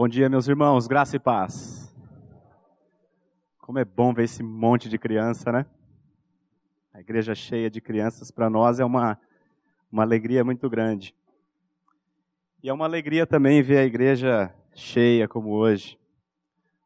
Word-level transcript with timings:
Bom 0.00 0.08
dia, 0.08 0.30
meus 0.30 0.48
irmãos, 0.48 0.86
graça 0.86 1.16
e 1.16 1.18
paz. 1.18 1.94
Como 3.58 3.78
é 3.78 3.84
bom 3.84 4.14
ver 4.14 4.24
esse 4.24 4.42
monte 4.42 4.88
de 4.88 4.98
criança, 4.98 5.52
né? 5.52 5.66
A 6.90 7.00
igreja 7.00 7.34
cheia 7.34 7.68
de 7.68 7.82
crianças 7.82 8.30
para 8.30 8.48
nós 8.48 8.80
é 8.80 8.84
uma, 8.86 9.20
uma 9.92 10.02
alegria 10.02 10.42
muito 10.42 10.70
grande. 10.70 11.14
E 12.62 12.70
é 12.70 12.72
uma 12.72 12.86
alegria 12.86 13.26
também 13.26 13.60
ver 13.60 13.76
a 13.76 13.84
igreja 13.84 14.50
cheia 14.74 15.28
como 15.28 15.50
hoje. 15.50 15.98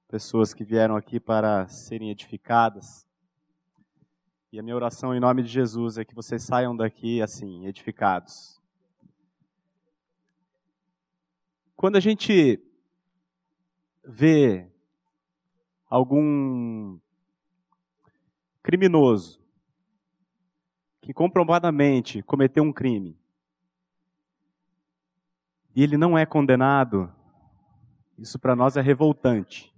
Pessoas 0.09 0.53
que 0.53 0.65
vieram 0.65 0.97
aqui 0.97 1.21
para 1.21 1.69
serem 1.69 2.11
edificadas. 2.11 3.07
E 4.51 4.59
a 4.59 4.63
minha 4.65 4.75
oração 4.75 5.15
em 5.15 5.21
nome 5.21 5.45
de 5.45 5.51
Jesus 5.51 5.99
é 5.99 6.05
que 6.05 6.17
vocês 6.17 6.43
saiam 6.43 6.77
daqui 6.77 7.23
assim, 7.23 7.65
edificados. 7.65 8.61
Quando 11.77 11.95
a 11.95 12.01
gente 12.01 12.61
vê 14.07 14.71
algum 15.89 16.99
criminoso 18.63 19.43
que 21.01 21.13
comprovadamente 21.13 22.23
cometeu 22.23 22.63
um 22.63 22.73
crime 22.73 23.19
e 25.75 25.83
ele 25.83 25.97
não 25.97 26.17
é 26.17 26.25
condenado, 26.25 27.13
isso 28.17 28.39
para 28.39 28.55
nós 28.55 28.77
é 28.77 28.81
revoltante. 28.81 29.75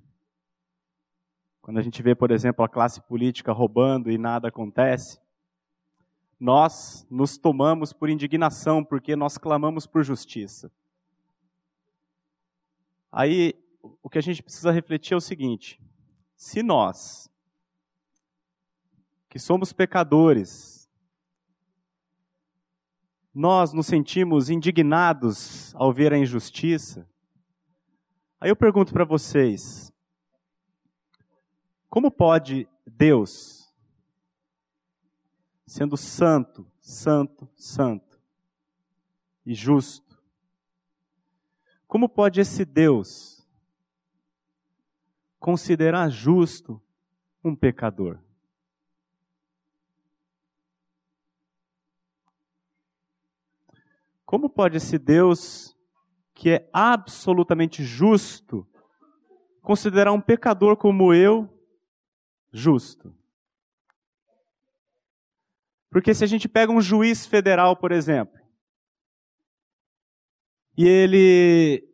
Quando 1.62 1.78
a 1.78 1.82
gente 1.82 2.02
vê, 2.02 2.14
por 2.14 2.30
exemplo, 2.30 2.64
a 2.64 2.68
classe 2.68 3.00
política 3.00 3.50
roubando 3.50 4.10
e 4.10 4.18
nada 4.18 4.48
acontece, 4.48 5.18
nós 6.38 7.06
nos 7.10 7.38
tomamos 7.38 7.94
por 7.94 8.10
indignação 8.10 8.84
porque 8.84 9.16
nós 9.16 9.38
clamamos 9.38 9.86
por 9.86 10.04
justiça. 10.04 10.70
Aí, 13.10 13.54
o 14.02 14.08
que 14.08 14.18
a 14.18 14.22
gente 14.22 14.42
precisa 14.42 14.70
refletir 14.70 15.14
é 15.14 15.16
o 15.16 15.20
seguinte: 15.20 15.80
se 16.36 16.62
nós, 16.62 17.30
que 19.28 19.38
somos 19.38 19.72
pecadores, 19.72 20.88
nós 23.34 23.72
nos 23.72 23.86
sentimos 23.86 24.48
indignados 24.48 25.74
ao 25.74 25.92
ver 25.92 26.12
a 26.12 26.18
injustiça, 26.18 27.08
aí 28.40 28.48
eu 28.48 28.56
pergunto 28.56 28.92
para 28.92 29.04
vocês: 29.04 29.92
como 31.88 32.10
pode 32.10 32.68
Deus, 32.86 33.72
sendo 35.66 35.96
santo, 35.96 36.66
santo, 36.80 37.48
santo 37.56 38.20
e 39.44 39.54
justo, 39.54 40.22
como 41.86 42.08
pode 42.08 42.40
esse 42.40 42.64
Deus 42.64 43.35
considerar 45.46 46.10
justo 46.10 46.82
um 47.44 47.54
pecador? 47.54 48.18
Como 54.24 54.50
pode 54.50 54.78
esse 54.78 54.98
Deus, 54.98 55.78
que 56.34 56.50
é 56.50 56.68
absolutamente 56.72 57.84
justo, 57.84 58.68
considerar 59.62 60.10
um 60.10 60.20
pecador 60.20 60.76
como 60.76 61.14
eu 61.14 61.48
justo? 62.50 63.16
Porque 65.88 66.12
se 66.12 66.24
a 66.24 66.26
gente 66.26 66.48
pega 66.48 66.72
um 66.72 66.80
juiz 66.80 67.24
federal, 67.24 67.76
por 67.76 67.92
exemplo, 67.92 68.36
e 70.76 70.88
ele 70.88 71.85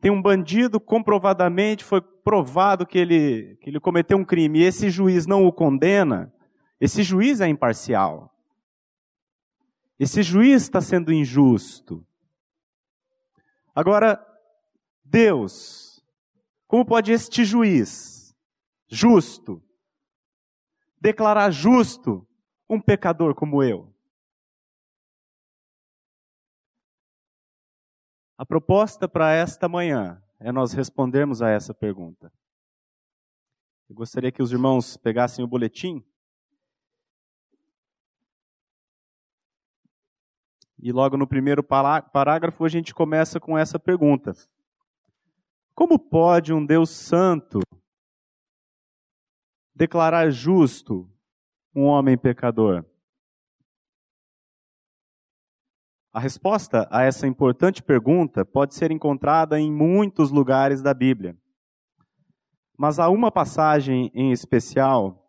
tem 0.00 0.10
um 0.10 0.22
bandido, 0.22 0.80
comprovadamente 0.80 1.84
foi 1.84 2.00
provado 2.00 2.86
que 2.86 2.98
ele, 2.98 3.56
que 3.60 3.68
ele 3.68 3.78
cometeu 3.78 4.16
um 4.16 4.24
crime, 4.24 4.60
e 4.60 4.64
esse 4.64 4.88
juiz 4.88 5.26
não 5.26 5.44
o 5.44 5.52
condena, 5.52 6.32
esse 6.80 7.02
juiz 7.02 7.40
é 7.40 7.48
imparcial. 7.48 8.34
Esse 9.98 10.22
juiz 10.22 10.62
está 10.62 10.80
sendo 10.80 11.12
injusto. 11.12 12.06
Agora, 13.74 14.18
Deus, 15.04 16.02
como 16.66 16.86
pode 16.86 17.12
este 17.12 17.44
juiz, 17.44 18.34
justo, 18.88 19.62
declarar 20.98 21.50
justo 21.50 22.26
um 22.68 22.80
pecador 22.80 23.34
como 23.34 23.62
eu? 23.62 23.89
A 28.40 28.46
proposta 28.46 29.06
para 29.06 29.32
esta 29.32 29.68
manhã 29.68 30.18
é 30.38 30.50
nós 30.50 30.72
respondermos 30.72 31.42
a 31.42 31.50
essa 31.50 31.74
pergunta. 31.74 32.32
Eu 33.86 33.94
gostaria 33.94 34.32
que 34.32 34.42
os 34.42 34.50
irmãos 34.50 34.96
pegassem 34.96 35.44
o 35.44 35.46
boletim. 35.46 36.02
E 40.78 40.90
logo 40.90 41.18
no 41.18 41.26
primeiro 41.26 41.62
parágrafo 41.62 42.64
a 42.64 42.68
gente 42.70 42.94
começa 42.94 43.38
com 43.38 43.58
essa 43.58 43.78
pergunta: 43.78 44.32
Como 45.74 45.98
pode 45.98 46.50
um 46.50 46.64
Deus 46.64 46.88
santo 46.88 47.60
declarar 49.74 50.30
justo 50.30 51.06
um 51.74 51.84
homem 51.84 52.16
pecador? 52.16 52.89
A 56.12 56.18
resposta 56.18 56.88
a 56.90 57.02
essa 57.02 57.26
importante 57.26 57.82
pergunta 57.82 58.44
pode 58.44 58.74
ser 58.74 58.90
encontrada 58.90 59.60
em 59.60 59.70
muitos 59.70 60.32
lugares 60.32 60.82
da 60.82 60.92
Bíblia. 60.92 61.36
Mas 62.76 62.98
há 62.98 63.08
uma 63.08 63.30
passagem 63.30 64.10
em 64.12 64.32
especial 64.32 65.20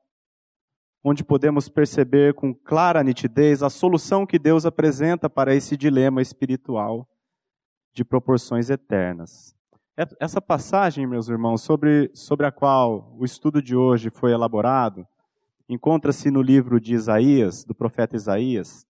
onde 1.04 1.24
podemos 1.24 1.70
perceber 1.70 2.34
com 2.34 2.54
clara 2.54 3.04
nitidez 3.04 3.62
a 3.62 3.70
solução 3.70 4.26
que 4.26 4.40
Deus 4.40 4.66
apresenta 4.66 5.30
para 5.30 5.54
esse 5.54 5.78
dilema 5.78 6.22
espiritual 6.22 7.08
de 7.94 8.04
proporções 8.04 8.70
eternas. 8.70 9.56
Essa 10.20 10.42
passagem, 10.42 11.06
meus 11.06 11.28
irmãos, 11.28 11.62
sobre, 11.62 12.10
sobre 12.14 12.48
a 12.48 12.52
qual 12.52 13.16
o 13.20 13.26
estudo 13.26 13.62
de 13.62 13.76
hoje 13.76 14.10
foi 14.10 14.32
elaborado, 14.32 15.06
encontra-se 15.70 16.32
no 16.32 16.42
livro 16.42 16.80
de 16.80 16.94
Isaías, 16.96 17.64
do 17.64 17.76
profeta 17.76 18.16
Isaías, 18.16 18.88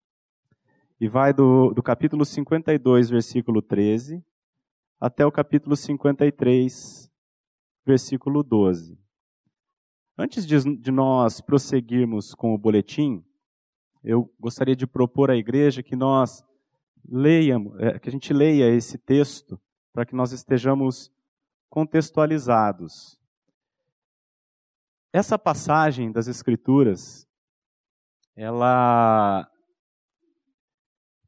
e 1.00 1.08
vai 1.08 1.34
do, 1.34 1.74
do 1.74 1.84
capítulo 1.84 2.26
52, 2.26 3.10
versículo 3.10 3.62
13, 3.62 4.24
até 5.00 5.26
o 5.26 5.32
capítulo 5.32 5.76
53, 5.76 7.12
versículo 7.86 8.44
12. 8.44 8.98
Antes 10.18 10.46
de, 10.46 10.78
de 10.78 10.92
nós 10.92 11.42
prosseguirmos 11.42 12.34
com 12.34 12.54
o 12.54 12.58
boletim, 12.58 13.24
eu 14.04 14.32
gostaria 14.40 14.76
de 14.76 14.88
propor 14.88 15.30
à 15.30 15.36
igreja 15.36 15.84
que 15.84 15.96
nós 15.96 16.44
leiamos, 17.08 17.78
é, 17.80 18.00
que 18.00 18.08
a 18.08 18.12
gente 18.12 18.32
leia 18.32 18.74
esse 18.74 18.98
texto 18.98 19.60
para 19.92 20.06
que 20.06 20.16
nós 20.16 20.32
estejamos 20.32 21.12
contextualizados. 21.70 23.20
Essa 25.12 25.38
passagem 25.38 26.12
das 26.12 26.28
Escrituras, 26.28 27.28
ela 28.36 29.50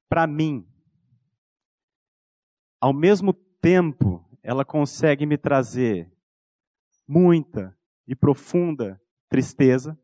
para 0.10 0.26
mim, 0.26 0.68
ao 2.80 2.94
mesmo 2.94 3.34
tempo, 3.34 4.24
ela 4.42 4.64
consegue 4.64 5.26
me 5.26 5.38
trazer 5.38 6.12
muita 7.08 7.78
e 8.08 8.16
profunda 8.16 9.02
tristeza, 9.30 10.00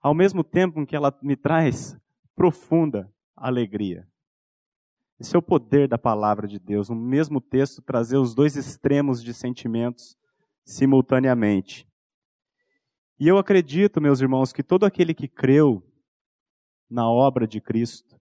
ao 0.00 0.14
mesmo 0.14 0.44
tempo 0.44 0.80
em 0.80 0.86
que 0.86 0.96
ela 0.96 1.16
me 1.22 1.36
traz 1.36 1.98
profunda 2.34 3.12
alegria. 3.36 4.08
Esse 5.18 5.36
é 5.36 5.38
o 5.38 5.42
poder 5.42 5.88
da 5.88 5.96
palavra 5.96 6.46
de 6.46 6.58
Deus, 6.58 6.88
no 6.88 6.96
mesmo 6.96 7.40
texto 7.40 7.80
trazer 7.82 8.16
os 8.16 8.34
dois 8.34 8.56
extremos 8.56 9.22
de 9.22 9.32
sentimentos 9.32 10.16
simultaneamente. 10.64 11.88
E 13.18 13.28
eu 13.28 13.38
acredito, 13.38 14.00
meus 14.00 14.20
irmãos, 14.20 14.52
que 14.52 14.62
todo 14.62 14.84
aquele 14.84 15.14
que 15.14 15.28
creu 15.28 15.82
na 16.88 17.08
obra 17.08 17.46
de 17.46 17.60
Cristo. 17.60 18.20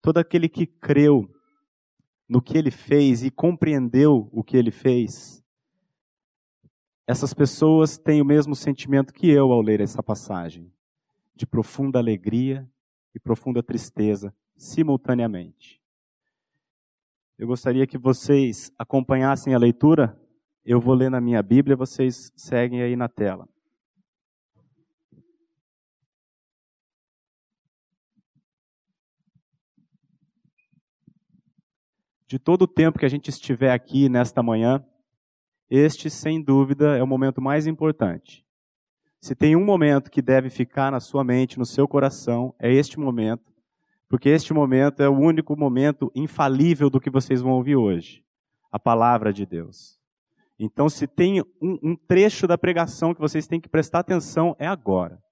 Todo 0.00 0.18
aquele 0.18 0.48
que 0.48 0.66
creu 0.66 1.28
no 2.28 2.42
que 2.42 2.56
ele 2.56 2.70
fez 2.70 3.22
e 3.22 3.30
compreendeu 3.30 4.28
o 4.32 4.44
que 4.44 4.56
ele 4.56 4.70
fez, 4.70 5.42
essas 7.06 7.32
pessoas 7.32 7.96
têm 7.96 8.20
o 8.20 8.24
mesmo 8.24 8.54
sentimento 8.54 9.14
que 9.14 9.30
eu 9.30 9.50
ao 9.50 9.62
ler 9.62 9.80
essa 9.80 10.02
passagem, 10.02 10.70
de 11.34 11.46
profunda 11.46 11.98
alegria 11.98 12.68
e 13.14 13.18
profunda 13.18 13.62
tristeza 13.62 14.34
simultaneamente. 14.56 15.80
Eu 17.38 17.46
gostaria 17.46 17.86
que 17.86 17.96
vocês 17.96 18.72
acompanhassem 18.76 19.54
a 19.54 19.58
leitura. 19.58 20.20
Eu 20.64 20.80
vou 20.80 20.92
ler 20.92 21.08
na 21.08 21.20
minha 21.20 21.42
Bíblia, 21.42 21.76
vocês 21.76 22.32
seguem 22.36 22.82
aí 22.82 22.96
na 22.96 23.08
tela. 23.08 23.48
De 32.28 32.38
todo 32.38 32.62
o 32.62 32.68
tempo 32.68 32.98
que 32.98 33.06
a 33.06 33.08
gente 33.08 33.30
estiver 33.30 33.72
aqui 33.72 34.06
nesta 34.06 34.42
manhã, 34.42 34.84
este, 35.70 36.10
sem 36.10 36.42
dúvida, 36.42 36.96
é 36.96 37.02
o 37.02 37.06
momento 37.06 37.40
mais 37.40 37.66
importante. 37.66 38.44
Se 39.18 39.34
tem 39.34 39.56
um 39.56 39.64
momento 39.64 40.10
que 40.10 40.20
deve 40.20 40.50
ficar 40.50 40.92
na 40.92 41.00
sua 41.00 41.24
mente, 41.24 41.58
no 41.58 41.64
seu 41.64 41.88
coração, 41.88 42.54
é 42.58 42.70
este 42.70 43.00
momento, 43.00 43.50
porque 44.10 44.28
este 44.28 44.52
momento 44.52 45.02
é 45.02 45.08
o 45.08 45.18
único 45.18 45.58
momento 45.58 46.12
infalível 46.14 46.90
do 46.90 47.00
que 47.00 47.10
vocês 47.10 47.40
vão 47.40 47.52
ouvir 47.52 47.76
hoje 47.76 48.22
a 48.70 48.78
palavra 48.78 49.32
de 49.32 49.46
Deus. 49.46 49.98
Então, 50.58 50.88
se 50.88 51.06
tem 51.06 51.40
um, 51.40 51.78
um 51.82 51.96
trecho 51.96 52.46
da 52.46 52.58
pregação 52.58 53.14
que 53.14 53.20
vocês 53.20 53.46
têm 53.46 53.60
que 53.60 53.68
prestar 53.68 54.00
atenção, 54.00 54.54
é 54.58 54.66
agora, 54.66 55.22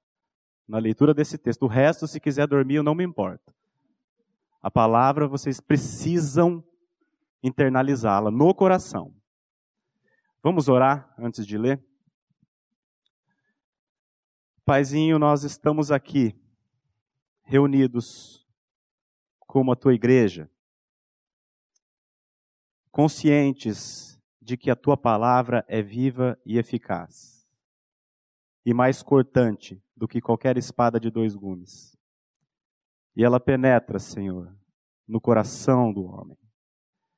na 0.67 0.79
leitura 0.79 1.13
desse 1.13 1.37
texto. 1.37 1.65
O 1.65 1.69
resto, 1.69 2.07
se 2.07 2.19
quiser 2.19 2.47
dormir, 2.47 2.77
eu 2.77 2.83
não 2.83 2.95
me 2.95 3.05
importo. 3.05 3.53
A 4.63 4.71
palavra 4.71 5.29
vocês 5.29 5.61
precisam 5.61 6.65
internalizá-la 7.43 8.31
no 8.31 8.55
coração. 8.55 9.15
Vamos 10.43 10.69
orar 10.69 11.15
antes 11.19 11.47
de 11.47 11.59
ler? 11.59 11.85
Paizinho, 14.65 15.19
nós 15.19 15.45
estamos 15.45 15.91
aqui 15.91 16.35
reunidos 17.45 18.45
como 19.47 19.73
a 19.73 19.77
tua 19.77 19.95
igreja, 19.95 20.51
conscientes 22.91 24.21
de 24.41 24.57
que 24.57 24.71
a 24.71 24.77
tua 24.77 24.97
palavra 24.97 25.65
é 25.69 25.81
viva 25.81 26.39
e 26.45 26.59
eficaz, 26.59 27.49
e 28.65 28.75
mais 28.75 29.03
cortante 29.03 29.83
do 29.97 30.09
que 30.09 30.21
qualquer 30.21 30.57
espada 30.57 30.99
de 30.99 31.11
dois 31.11 31.35
gumes. 31.35 31.97
E 33.15 33.25
ela 33.25 33.41
penetra, 33.41 33.99
Senhor, 33.99 34.55
no 35.07 35.21
coração 35.21 35.93
do 35.93 36.05
homem, 36.05 36.37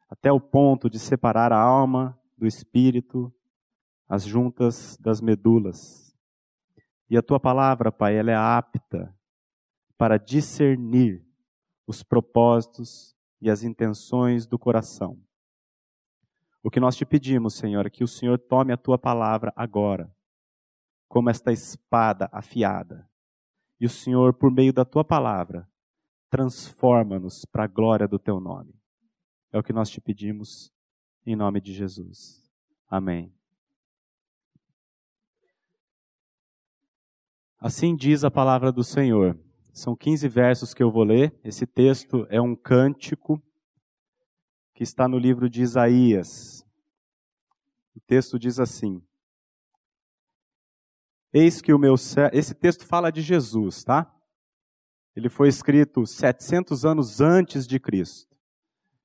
até 0.08 0.32
o 0.32 0.40
ponto 0.40 0.88
de 0.88 0.98
separar 0.98 1.52
a 1.52 1.60
alma 1.60 2.18
do 2.36 2.46
espírito, 2.46 3.32
as 4.08 4.24
juntas 4.24 4.96
das 4.98 5.20
medulas 5.20 6.08
e 7.10 7.16
a 7.16 7.22
tua 7.22 7.40
palavra, 7.40 7.90
Pai, 7.90 8.16
ela 8.16 8.30
é 8.30 8.34
apta 8.34 9.14
para 9.96 10.18
discernir 10.18 11.26
os 11.86 12.02
propósitos 12.02 13.16
e 13.40 13.50
as 13.50 13.62
intenções 13.62 14.46
do 14.46 14.58
coração. 14.58 15.18
O 16.62 16.70
que 16.70 16.80
nós 16.80 16.96
te 16.96 17.06
pedimos, 17.06 17.54
Senhor, 17.54 17.86
é 17.86 17.90
que 17.90 18.04
o 18.04 18.08
Senhor 18.08 18.38
tome 18.38 18.72
a 18.72 18.76
tua 18.76 18.98
palavra 18.98 19.52
agora, 19.56 20.14
como 21.08 21.30
esta 21.30 21.50
espada 21.50 22.28
afiada, 22.30 23.08
e 23.80 23.86
o 23.86 23.90
Senhor, 23.90 24.34
por 24.34 24.50
meio 24.50 24.72
da 24.72 24.84
tua 24.84 25.04
palavra, 25.04 25.66
transforma-nos 26.28 27.46
para 27.46 27.64
a 27.64 27.68
glória 27.68 28.06
do 28.06 28.18
teu 28.18 28.38
nome. 28.38 28.77
É 29.52 29.58
o 29.58 29.62
que 29.62 29.72
nós 29.72 29.88
te 29.88 30.00
pedimos, 30.00 30.72
em 31.24 31.34
nome 31.34 31.60
de 31.60 31.72
Jesus. 31.72 32.48
Amém. 32.88 33.32
Assim 37.58 37.96
diz 37.96 38.24
a 38.24 38.30
palavra 38.30 38.70
do 38.70 38.84
Senhor. 38.84 39.38
São 39.72 39.96
15 39.96 40.28
versos 40.28 40.74
que 40.74 40.82
eu 40.82 40.90
vou 40.90 41.02
ler. 41.02 41.38
Esse 41.42 41.66
texto 41.66 42.26
é 42.30 42.40
um 42.40 42.54
cântico 42.54 43.42
que 44.74 44.84
está 44.84 45.08
no 45.08 45.18
livro 45.18 45.50
de 45.50 45.62
Isaías. 45.62 46.64
O 47.96 48.00
texto 48.00 48.38
diz 48.38 48.60
assim: 48.60 49.02
Eis 51.32 51.60
que 51.60 51.72
o 51.72 51.78
meu 51.78 51.96
esse 52.32 52.54
texto 52.54 52.86
fala 52.86 53.10
de 53.10 53.22
Jesus, 53.22 53.82
tá? 53.82 54.14
Ele 55.16 55.28
foi 55.28 55.48
escrito 55.48 56.06
700 56.06 56.84
anos 56.84 57.20
antes 57.20 57.66
de 57.66 57.80
Cristo. 57.80 58.37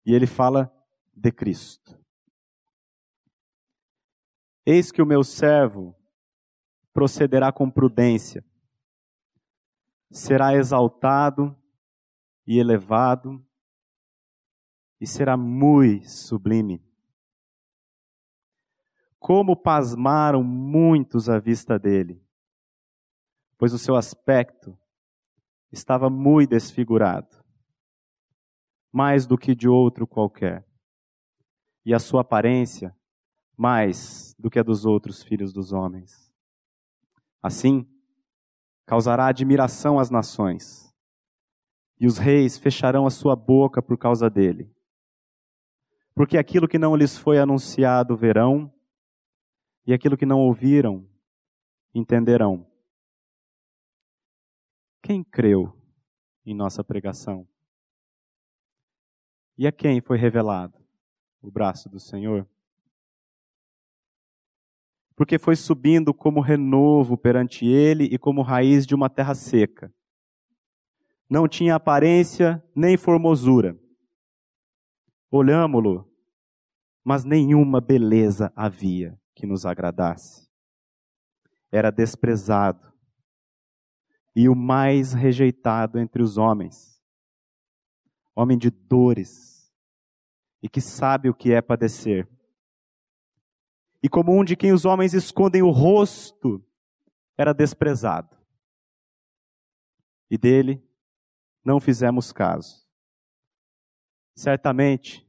E 0.05 0.13
ele 0.13 0.27
fala 0.27 0.71
de 1.13 1.31
Cristo. 1.31 2.00
Eis 4.65 4.91
que 4.91 5.01
o 5.01 5.05
meu 5.05 5.23
servo 5.23 5.95
procederá 6.94 7.51
com 7.51 7.69
prudência. 7.69 8.45
Será 10.11 10.53
exaltado 10.53 11.57
e 12.45 12.59
elevado 12.59 13.45
e 15.01 15.07
será 15.07 15.35
muito 15.35 16.09
sublime. 16.09 16.81
Como 19.19 19.56
pasmaram 19.56 20.44
muitos 20.44 21.29
à 21.29 21.39
vista 21.39 21.77
dele, 21.79 22.25
pois 23.57 23.73
o 23.73 23.79
seu 23.79 23.95
aspecto 23.95 24.77
estava 25.71 26.09
muito 26.09 26.51
desfigurado, 26.51 27.43
mais 28.94 29.25
do 29.25 29.36
que 29.36 29.56
de 29.56 29.68
outro 29.68 30.06
qualquer, 30.06 30.63
e 31.84 31.95
a 31.95 32.00
sua 32.00 32.22
aparência 32.22 32.95
mais 33.57 34.36
do 34.38 34.51
que 34.51 34.60
a 34.60 34.63
dos 34.63 34.86
outros 34.86 35.24
filhos 35.24 35.51
dos 35.51 35.74
homens. 35.74 36.31
Assim, 37.42 37.90
causará 38.86 39.25
admiração 39.25 39.98
às 39.98 40.12
nações, 40.12 40.94
e 42.00 42.06
os 42.06 42.19
reis 42.19 42.57
fecharão 42.57 43.07
a 43.07 43.10
sua 43.10 43.36
boca 43.36 43.81
por 43.81 43.98
causa 43.98 44.30
dele. 44.30 44.72
Porque 46.13 46.38
aquilo 46.38 46.68
que 46.68 46.78
não 46.78 46.95
lhes 46.95 47.18
foi 47.18 47.40
anunciado 47.40 48.16
verão, 48.16 48.72
e 49.88 49.94
aquilo 49.94 50.16
que 50.16 50.25
não 50.25 50.40
ouviram 50.40 51.10
entenderão. 51.95 52.69
Quem 55.01 55.24
creu 55.24 55.75
em 56.45 56.54
nossa 56.54 56.84
pregação? 56.84 57.48
E 59.57 59.67
a 59.67 59.71
quem 59.71 60.01
foi 60.01 60.17
revelado 60.17 60.77
o 61.41 61.51
braço 61.51 61.89
do 61.89 62.00
Senhor? 62.00 62.47
porque 65.15 65.38
foi 65.38 65.55
subindo 65.55 66.13
como 66.13 66.41
renovo 66.41 67.17
perante 67.17 67.65
ele 67.65 68.05
e 68.05 68.17
como 68.17 68.41
raiz 68.41 68.85
de 68.85 68.95
uma 68.95 69.09
terra 69.09 69.35
seca. 69.35 69.94
Não 71.29 71.47
tinha 71.47 71.75
aparência 71.75 72.63
nem 72.75 72.97
formosura. 72.97 73.77
Olhámo-lo, 75.31 76.09
mas 77.03 77.23
nenhuma 77.23 77.79
beleza 77.81 78.51
havia 78.56 79.19
que 79.35 79.45
nos 79.45 79.65
agradasse. 79.65 80.47
Era 81.71 81.91
desprezado 81.91 82.91
e 84.35 84.49
o 84.49 84.56
mais 84.56 85.13
rejeitado 85.13 85.99
entre 85.99 86.21
os 86.21 86.38
homens. 86.38 86.93
Homem 88.35 88.57
de 88.57 88.69
dores 88.69 89.71
e 90.62 90.69
que 90.69 90.81
sabe 90.81 91.30
o 91.30 91.33
que 91.33 91.51
é 91.51 91.62
padecer 91.62 92.27
e 94.04 94.09
como 94.09 94.37
um 94.37 94.44
de 94.44 94.57
quem 94.57 94.73
os 94.73 94.83
homens 94.83 95.13
escondem 95.13 95.61
o 95.61 95.69
rosto, 95.69 96.61
era 97.37 97.54
desprezado. 97.54 98.35
E 100.30 100.37
dele 100.37 100.85
não 101.63 101.80
fizemos 101.80 102.33
caso. 102.33 102.85
Certamente, 104.35 105.25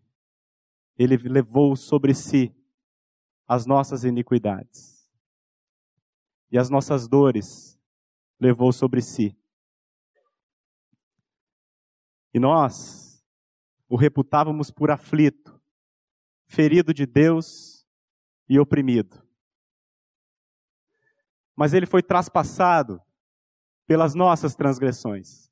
ele 0.98 1.16
levou 1.16 1.76
sobre 1.76 2.12
si 2.14 2.52
as 3.46 3.64
nossas 3.64 4.02
iniquidades. 4.02 5.08
E 6.50 6.58
as 6.58 6.68
nossas 6.68 7.06
dores 7.06 7.78
levou 8.40 8.72
sobre 8.72 9.00
si. 9.00 9.38
E 12.34 12.40
nós 12.40 13.24
o 13.88 13.96
reputávamos 13.96 14.68
por 14.68 14.90
aflito, 14.90 15.62
ferido 16.48 16.92
de 16.92 17.06
Deus 17.06 17.86
e 18.48 18.58
oprimido. 18.58 19.24
Mas 21.54 21.72
ele 21.72 21.86
foi 21.86 22.02
traspassado 22.02 23.00
pelas 23.86 24.16
nossas 24.16 24.56
transgressões 24.56 25.48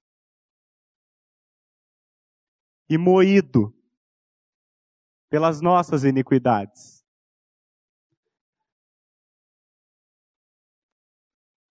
e 2.89 2.99
moído 2.99 3.73
pelas 5.31 5.61
nossas 5.61 6.03
iniquidades. 6.03 7.07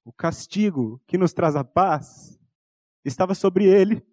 O 0.04 0.12
castigo 0.12 1.02
que 1.06 1.16
nos 1.16 1.32
traz 1.32 1.56
a 1.56 1.64
paz 1.64 2.38
estava 3.04 3.34
sobre 3.34 3.64
ele. 3.64 4.06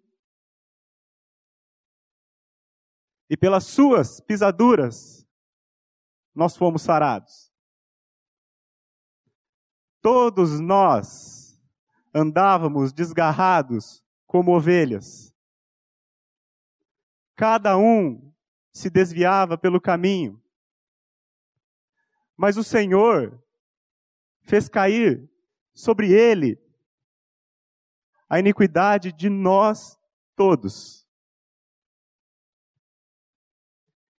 E 3.28 3.36
pelas 3.36 3.64
suas 3.64 4.20
pisaduras 4.20 5.26
nós 6.34 6.56
fomos 6.56 6.82
sarados. 6.82 7.52
Todos 10.00 10.60
nós 10.60 11.60
andávamos 12.14 12.92
desgarrados 12.92 14.04
como 14.26 14.54
ovelhas. 14.54 15.34
Cada 17.34 17.76
um 17.76 18.32
se 18.72 18.88
desviava 18.90 19.58
pelo 19.58 19.80
caminho. 19.80 20.42
Mas 22.36 22.56
o 22.56 22.62
Senhor 22.62 23.42
fez 24.42 24.68
cair 24.68 25.28
sobre 25.74 26.12
ele 26.12 26.58
a 28.28 28.38
iniquidade 28.38 29.12
de 29.12 29.28
nós 29.28 29.98
todos. 30.34 31.05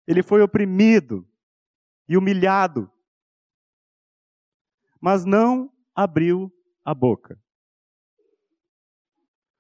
Ele 0.07 0.23
foi 0.23 0.41
oprimido 0.43 1.29
e 2.09 2.17
humilhado, 2.17 2.91
mas 5.01 5.25
não 5.25 5.73
abriu 5.95 6.53
a 6.85 6.95
boca. 6.95 7.41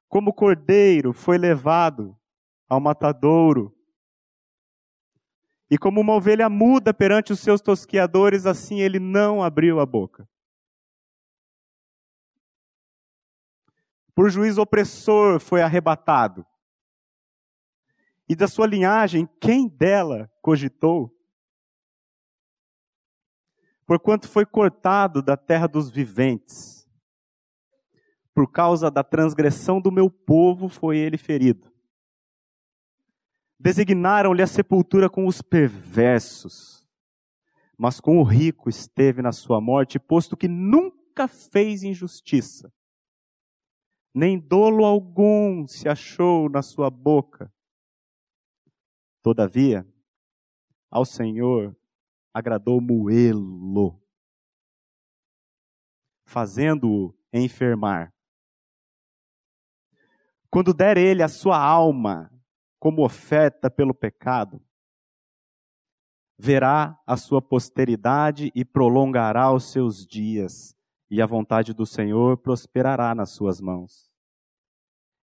Como 0.08 0.32
cordeiro 0.32 1.12
foi 1.12 1.36
levado 1.36 2.16
ao 2.68 2.80
matadouro, 2.80 3.76
e 5.70 5.76
como 5.76 6.00
uma 6.00 6.14
ovelha 6.14 6.48
muda 6.48 6.94
perante 6.94 7.32
os 7.32 7.40
seus 7.40 7.60
tosquiadores, 7.60 8.46
assim 8.46 8.80
ele 8.80 9.00
não 9.00 9.42
abriu 9.42 9.80
a 9.80 9.86
boca. 9.86 10.28
Por 14.14 14.30
juízo 14.30 14.62
opressor 14.62 15.40
foi 15.40 15.60
arrebatado. 15.60 16.46
E 18.28 18.34
da 18.34 18.48
sua 18.48 18.66
linhagem, 18.66 19.28
quem 19.40 19.68
dela 19.68 20.30
cogitou? 20.42 21.16
Porquanto 23.86 24.28
foi 24.28 24.44
cortado 24.44 25.22
da 25.22 25.36
terra 25.36 25.68
dos 25.68 25.88
viventes. 25.88 26.88
Por 28.34 28.50
causa 28.50 28.90
da 28.90 29.04
transgressão 29.04 29.80
do 29.80 29.92
meu 29.92 30.10
povo 30.10 30.68
foi 30.68 30.98
ele 30.98 31.16
ferido. 31.16 31.72
Designaram-lhe 33.58 34.42
a 34.42 34.46
sepultura 34.46 35.08
com 35.08 35.26
os 35.26 35.40
perversos, 35.40 36.86
mas 37.78 38.00
com 38.00 38.18
o 38.18 38.22
rico 38.22 38.68
esteve 38.68 39.22
na 39.22 39.32
sua 39.32 39.60
morte, 39.60 39.98
posto 39.98 40.36
que 40.36 40.48
nunca 40.48 41.26
fez 41.26 41.82
injustiça, 41.82 42.70
nem 44.14 44.38
dolo 44.38 44.84
algum 44.84 45.66
se 45.66 45.88
achou 45.88 46.50
na 46.50 46.60
sua 46.60 46.90
boca. 46.90 47.50
Todavia, 49.26 49.84
ao 50.88 51.04
Senhor 51.04 51.76
agradou 52.32 52.80
moê-lo, 52.80 54.00
fazendo-o 56.24 57.12
enfermar. 57.32 58.14
Quando 60.48 60.72
der 60.72 60.96
ele 60.96 61.24
a 61.24 61.28
sua 61.28 61.60
alma 61.60 62.32
como 62.78 63.04
oferta 63.04 63.68
pelo 63.68 63.92
pecado, 63.92 64.64
verá 66.38 66.96
a 67.04 67.16
sua 67.16 67.42
posteridade 67.42 68.52
e 68.54 68.64
prolongará 68.64 69.52
os 69.52 69.72
seus 69.72 70.06
dias, 70.06 70.78
e 71.10 71.20
a 71.20 71.26
vontade 71.26 71.74
do 71.74 71.84
Senhor 71.84 72.38
prosperará 72.38 73.12
nas 73.12 73.30
suas 73.30 73.60
mãos. 73.60 74.08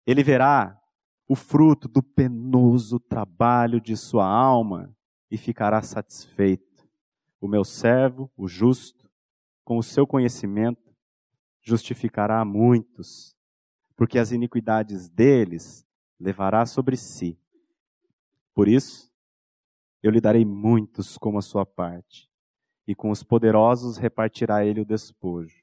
Ele 0.05 0.25
verá 0.25 0.82
o 1.29 1.35
fruto 1.35 1.89
do 1.89 2.03
penoso 2.03 2.99
trabalho 2.99 3.81
de 3.81 3.97
sua 3.97 4.27
alma 4.27 4.95
e 5.31 5.37
ficará 5.37 5.81
satisfeito. 5.83 6.89
O 7.41 7.49
meu 7.49 7.65
servo, 7.65 8.31
o 8.37 8.47
justo, 8.47 9.11
com 9.65 9.79
o 9.79 9.83
seu 9.83 10.07
conhecimento, 10.07 10.95
justificará 11.63 12.41
a 12.41 12.45
muitos, 12.45 13.37
porque 13.97 14.19
as 14.19 14.33
iniquidades 14.33 15.09
deles 15.09 15.87
levará 16.19 16.67
sobre 16.67 16.97
si. 16.97 17.39
Por 18.55 18.69
isso, 18.69 19.11
eu 20.03 20.11
lhe 20.11 20.21
darei 20.21 20.45
muitos 20.45 21.17
como 21.17 21.39
a 21.39 21.43
sua 21.43 21.65
parte, 21.65 22.29
e 22.87 22.95
com 22.95 23.11
os 23.11 23.23
poderosos 23.23 23.97
repartirá 23.97 24.65
ele 24.65 24.81
o 24.81 24.85
despojo. 24.85 25.63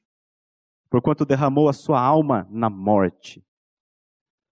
Porquanto 0.88 1.24
derramou 1.24 1.68
a 1.68 1.72
sua 1.72 2.00
alma 2.00 2.48
na 2.50 2.68
morte, 2.68 3.44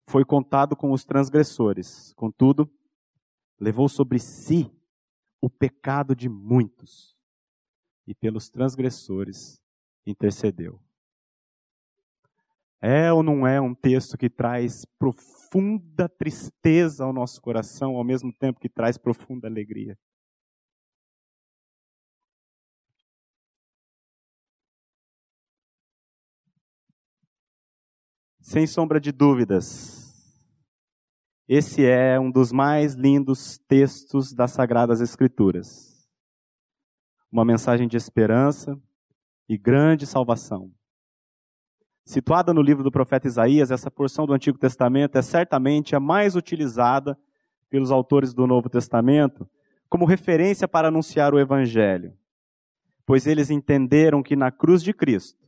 foi 0.07 0.23
contado 0.23 0.75
com 0.75 0.91
os 0.91 1.03
transgressores, 1.03 2.13
contudo, 2.15 2.69
levou 3.59 3.89
sobre 3.89 4.19
si 4.19 4.71
o 5.41 5.49
pecado 5.49 6.15
de 6.15 6.29
muitos, 6.29 7.15
e 8.07 8.15
pelos 8.15 8.49
transgressores 8.49 9.61
intercedeu. 10.05 10.79
É 12.79 13.11
ou 13.11 13.21
não 13.21 13.45
é 13.45 13.59
um 13.59 13.75
texto 13.75 14.17
que 14.17 14.29
traz 14.29 14.85
profunda 14.97 16.07
tristeza 16.07 17.03
ao 17.03 17.11
nosso 17.11 17.41
coração, 17.41 17.97
ao 17.97 18.03
mesmo 18.03 18.31
tempo 18.31 18.59
que 18.59 18.69
traz 18.69 18.97
profunda 18.97 19.47
alegria? 19.47 19.97
Sem 28.49 28.65
sombra 28.65 28.97
de 28.97 29.11
dúvidas, 29.11 30.33
esse 31.49 31.85
é 31.85 32.17
um 32.17 32.31
dos 32.31 32.53
mais 32.53 32.93
lindos 32.93 33.57
textos 33.67 34.33
das 34.33 34.51
Sagradas 34.51 35.01
Escrituras. 35.01 36.09
Uma 37.29 37.43
mensagem 37.43 37.89
de 37.89 37.97
esperança 37.97 38.81
e 39.49 39.57
grande 39.57 40.07
salvação. 40.07 40.71
Situada 42.05 42.53
no 42.53 42.61
livro 42.61 42.85
do 42.85 42.89
profeta 42.89 43.27
Isaías, 43.27 43.69
essa 43.69 43.91
porção 43.91 44.25
do 44.25 44.31
Antigo 44.31 44.57
Testamento 44.57 45.17
é 45.17 45.21
certamente 45.21 45.93
a 45.93 45.99
mais 45.99 46.37
utilizada 46.37 47.19
pelos 47.69 47.91
autores 47.91 48.33
do 48.33 48.47
Novo 48.47 48.69
Testamento 48.69 49.45
como 49.89 50.05
referência 50.05 50.69
para 50.69 50.87
anunciar 50.87 51.33
o 51.33 51.39
Evangelho, 51.39 52.17
pois 53.05 53.27
eles 53.27 53.49
entenderam 53.49 54.23
que 54.23 54.37
na 54.37 54.51
cruz 54.51 54.81
de 54.81 54.93
Cristo, 54.93 55.46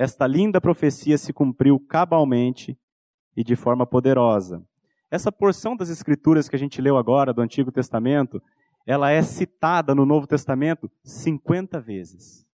esta 0.00 0.26
linda 0.26 0.62
profecia 0.62 1.18
se 1.18 1.30
cumpriu 1.30 1.78
cabalmente 1.78 2.74
e 3.36 3.44
de 3.44 3.54
forma 3.54 3.86
poderosa. 3.86 4.66
Essa 5.10 5.30
porção 5.30 5.76
das 5.76 5.90
Escrituras 5.90 6.48
que 6.48 6.56
a 6.56 6.58
gente 6.58 6.80
leu 6.80 6.96
agora 6.96 7.34
do 7.34 7.42
Antigo 7.42 7.70
Testamento, 7.70 8.42
ela 8.86 9.10
é 9.10 9.20
citada 9.20 9.94
no 9.94 10.06
Novo 10.06 10.26
Testamento 10.26 10.90
50 11.04 11.78
vezes. 11.82 12.46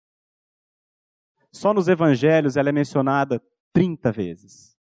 Só 1.52 1.72
nos 1.72 1.88
evangelhos 1.88 2.58
ela 2.58 2.70
é 2.70 2.72
mencionada 2.72 3.40
30 3.72 4.12
vezes. 4.12 4.76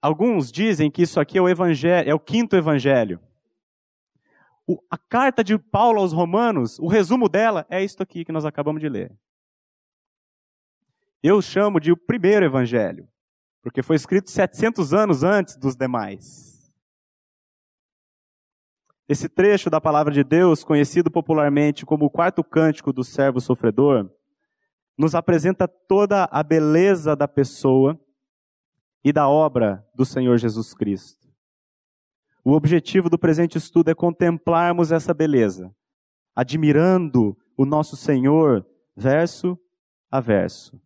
Alguns 0.00 0.52
dizem 0.52 0.88
que 0.88 1.02
isso 1.02 1.18
aqui 1.18 1.36
é 1.36 1.42
o 1.42 1.48
evangelho, 1.48 2.08
é 2.08 2.14
o 2.14 2.20
quinto 2.20 2.54
evangelho. 2.54 3.20
A 4.90 4.98
carta 4.98 5.42
de 5.42 5.58
Paulo 5.58 6.00
aos 6.00 6.12
Romanos, 6.12 6.78
o 6.78 6.86
resumo 6.86 7.28
dela 7.28 7.66
é 7.68 7.82
isto 7.82 8.02
aqui 8.02 8.24
que 8.24 8.32
nós 8.32 8.44
acabamos 8.44 8.80
de 8.80 8.88
ler. 8.88 9.16
Eu 11.22 11.40
chamo 11.42 11.80
de 11.80 11.92
o 11.92 11.96
primeiro 11.96 12.44
evangelho, 12.44 13.08
porque 13.62 13.82
foi 13.82 13.96
escrito 13.96 14.30
700 14.30 14.94
anos 14.94 15.22
antes 15.22 15.56
dos 15.56 15.76
demais. 15.76 16.72
Esse 19.08 19.28
trecho 19.28 19.68
da 19.68 19.80
palavra 19.80 20.12
de 20.12 20.22
Deus, 20.22 20.62
conhecido 20.62 21.10
popularmente 21.10 21.84
como 21.84 22.04
o 22.04 22.10
quarto 22.10 22.44
cântico 22.44 22.92
do 22.92 23.02
servo 23.02 23.40
sofredor, 23.40 24.08
nos 24.96 25.14
apresenta 25.14 25.66
toda 25.66 26.28
a 26.30 26.42
beleza 26.42 27.16
da 27.16 27.26
pessoa 27.26 27.98
e 29.02 29.12
da 29.12 29.28
obra 29.28 29.84
do 29.94 30.04
Senhor 30.04 30.38
Jesus 30.38 30.74
Cristo. 30.74 31.19
O 32.50 32.54
objetivo 32.54 33.08
do 33.08 33.16
presente 33.16 33.56
estudo 33.56 33.92
é 33.92 33.94
contemplarmos 33.94 34.90
essa 34.90 35.14
beleza, 35.14 35.72
admirando 36.34 37.38
o 37.56 37.64
nosso 37.64 37.94
Senhor, 37.94 38.66
verso 38.96 39.56
a 40.10 40.18
verso. 40.18 40.76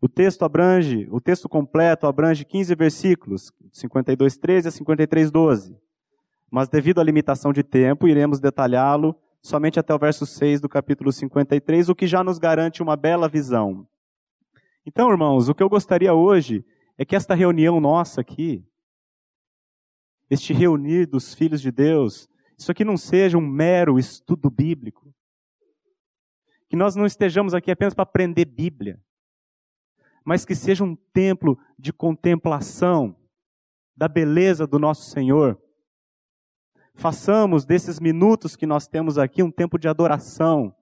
O 0.00 0.08
texto 0.08 0.44
abrange, 0.44 1.08
o 1.10 1.20
texto 1.20 1.48
completo 1.48 2.06
abrange 2.06 2.44
15 2.44 2.76
versículos, 2.76 3.52
52:13 3.72 4.68
a 4.68 4.70
53:12 4.70 5.76
mas 6.48 6.68
devido 6.68 7.00
à 7.00 7.02
limitação 7.02 7.52
de 7.52 7.64
tempo, 7.64 8.06
iremos 8.06 8.38
detalhá-lo 8.38 9.16
somente 9.42 9.80
até 9.80 9.92
o 9.92 9.98
verso 9.98 10.24
6 10.24 10.60
do 10.60 10.68
capítulo 10.68 11.10
53, 11.10 11.88
o 11.88 11.94
que 11.96 12.06
já 12.06 12.22
nos 12.22 12.38
garante 12.38 12.84
uma 12.84 12.94
bela 12.94 13.28
visão. 13.28 13.84
Então, 14.86 15.10
irmãos, 15.10 15.48
o 15.48 15.54
que 15.56 15.62
eu 15.64 15.68
gostaria 15.68 16.14
hoje 16.14 16.64
é 16.96 17.04
que 17.04 17.16
esta 17.16 17.34
reunião 17.34 17.80
nossa 17.80 18.20
aqui, 18.20 18.64
este 20.32 20.52
reunir 20.52 21.06
dos 21.06 21.34
filhos 21.34 21.60
de 21.60 21.70
Deus, 21.70 22.28
isso 22.56 22.70
aqui 22.70 22.84
não 22.84 22.96
seja 22.96 23.36
um 23.36 23.46
mero 23.46 23.98
estudo 23.98 24.50
bíblico. 24.50 25.14
Que 26.68 26.76
nós 26.76 26.94
não 26.96 27.04
estejamos 27.04 27.54
aqui 27.54 27.70
apenas 27.70 27.94
para 27.94 28.04
aprender 28.04 28.44
Bíblia, 28.44 29.00
mas 30.24 30.44
que 30.44 30.54
seja 30.54 30.84
um 30.84 30.96
templo 31.12 31.58
de 31.78 31.92
contemplação 31.92 33.16
da 33.96 34.08
beleza 34.08 34.66
do 34.66 34.78
nosso 34.78 35.10
Senhor 35.10 35.60
Façamos 36.94 37.64
desses 37.64 37.98
minutos 37.98 38.54
que 38.54 38.66
nós 38.66 38.86
temos 38.86 39.16
aqui 39.16 39.42
um 39.42 39.50
tempo 39.50 39.78
de 39.78 39.88
adoração, 39.88 40.74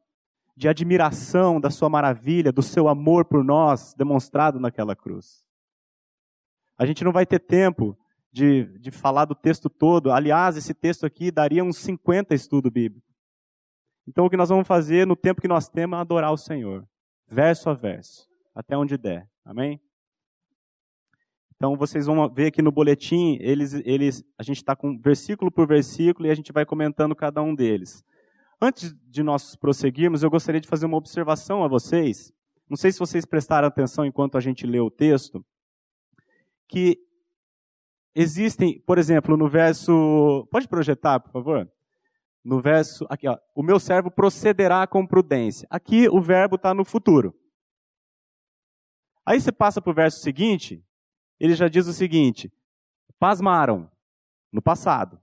de 0.56 0.68
admiração 0.68 1.60
da 1.60 1.70
Sua 1.70 1.88
maravilha, 1.88 2.52
do 2.52 2.62
Seu 2.62 2.88
amor 2.88 3.24
por 3.24 3.44
nós 3.44 3.94
demonstrado 3.94 4.58
naquela 4.58 4.96
cruz. 4.96 5.44
A 6.76 6.84
gente 6.84 7.04
não 7.04 7.12
vai 7.12 7.24
ter 7.24 7.38
tempo 7.38 7.96
de, 8.32 8.64
de 8.78 8.90
falar 8.90 9.24
do 9.24 9.34
texto 9.34 9.68
todo. 9.68 10.12
Aliás, 10.12 10.56
esse 10.56 10.74
texto 10.74 11.04
aqui 11.04 11.30
daria 11.30 11.64
uns 11.64 11.78
50 11.78 12.34
estudos 12.34 12.70
bíblicos. 12.70 13.08
Então, 14.06 14.26
o 14.26 14.30
que 14.30 14.36
nós 14.36 14.48
vamos 14.48 14.66
fazer 14.66 15.06
no 15.06 15.16
tempo 15.16 15.40
que 15.40 15.48
nós 15.48 15.68
temos 15.68 15.96
é 15.96 16.00
adorar 16.00 16.32
o 16.32 16.36
Senhor, 16.36 16.86
verso 17.28 17.70
a 17.70 17.74
verso, 17.74 18.26
até 18.54 18.76
onde 18.76 18.96
der. 18.96 19.28
Amém? 19.44 19.80
Então 21.60 21.76
vocês 21.76 22.06
vão 22.06 22.26
ver 22.26 22.46
aqui 22.46 22.62
no 22.62 22.72
boletim, 22.72 23.36
eles, 23.38 23.74
eles, 23.84 24.24
a 24.38 24.42
gente 24.42 24.56
está 24.56 24.74
com 24.74 24.98
versículo 24.98 25.50
por 25.50 25.66
versículo 25.66 26.26
e 26.26 26.30
a 26.30 26.34
gente 26.34 26.52
vai 26.52 26.64
comentando 26.64 27.14
cada 27.14 27.42
um 27.42 27.54
deles. 27.54 28.02
Antes 28.58 28.94
de 29.06 29.22
nós 29.22 29.56
prosseguirmos, 29.56 30.22
eu 30.22 30.30
gostaria 30.30 30.58
de 30.58 30.66
fazer 30.66 30.86
uma 30.86 30.96
observação 30.96 31.62
a 31.62 31.68
vocês. 31.68 32.32
Não 32.66 32.78
sei 32.78 32.90
se 32.90 32.98
vocês 32.98 33.26
prestaram 33.26 33.68
atenção 33.68 34.06
enquanto 34.06 34.38
a 34.38 34.40
gente 34.40 34.66
lê 34.66 34.80
o 34.80 34.90
texto, 34.90 35.44
que 36.66 36.98
existem, 38.14 38.80
por 38.80 38.98
exemplo, 38.98 39.36
no 39.36 39.48
verso. 39.48 40.46
Pode 40.50 40.68
projetar, 40.68 41.20
por 41.20 41.30
favor? 41.30 41.70
No 42.44 42.60
verso. 42.60 43.06
Aqui, 43.08 43.28
ó. 43.28 43.38
O 43.54 43.62
meu 43.62 43.78
servo 43.78 44.10
procederá 44.10 44.86
com 44.86 45.06
prudência. 45.06 45.66
Aqui 45.70 46.08
o 46.08 46.20
verbo 46.20 46.56
está 46.56 46.72
no 46.74 46.84
futuro. 46.84 47.34
Aí 49.24 49.40
você 49.40 49.52
passa 49.52 49.80
para 49.80 49.90
o 49.90 49.94
verso 49.94 50.20
seguinte, 50.20 50.84
ele 51.38 51.54
já 51.54 51.68
diz 51.68 51.86
o 51.86 51.92
seguinte: 51.92 52.52
pasmaram, 53.18 53.90
no 54.50 54.62
passado. 54.62 55.20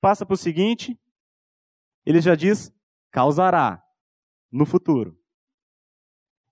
Passa 0.00 0.26
para 0.26 0.34
o 0.34 0.38
seguinte, 0.38 0.98
ele 2.04 2.20
já 2.20 2.34
diz 2.34 2.72
causará, 3.10 3.80
no 4.50 4.66
futuro. 4.66 5.16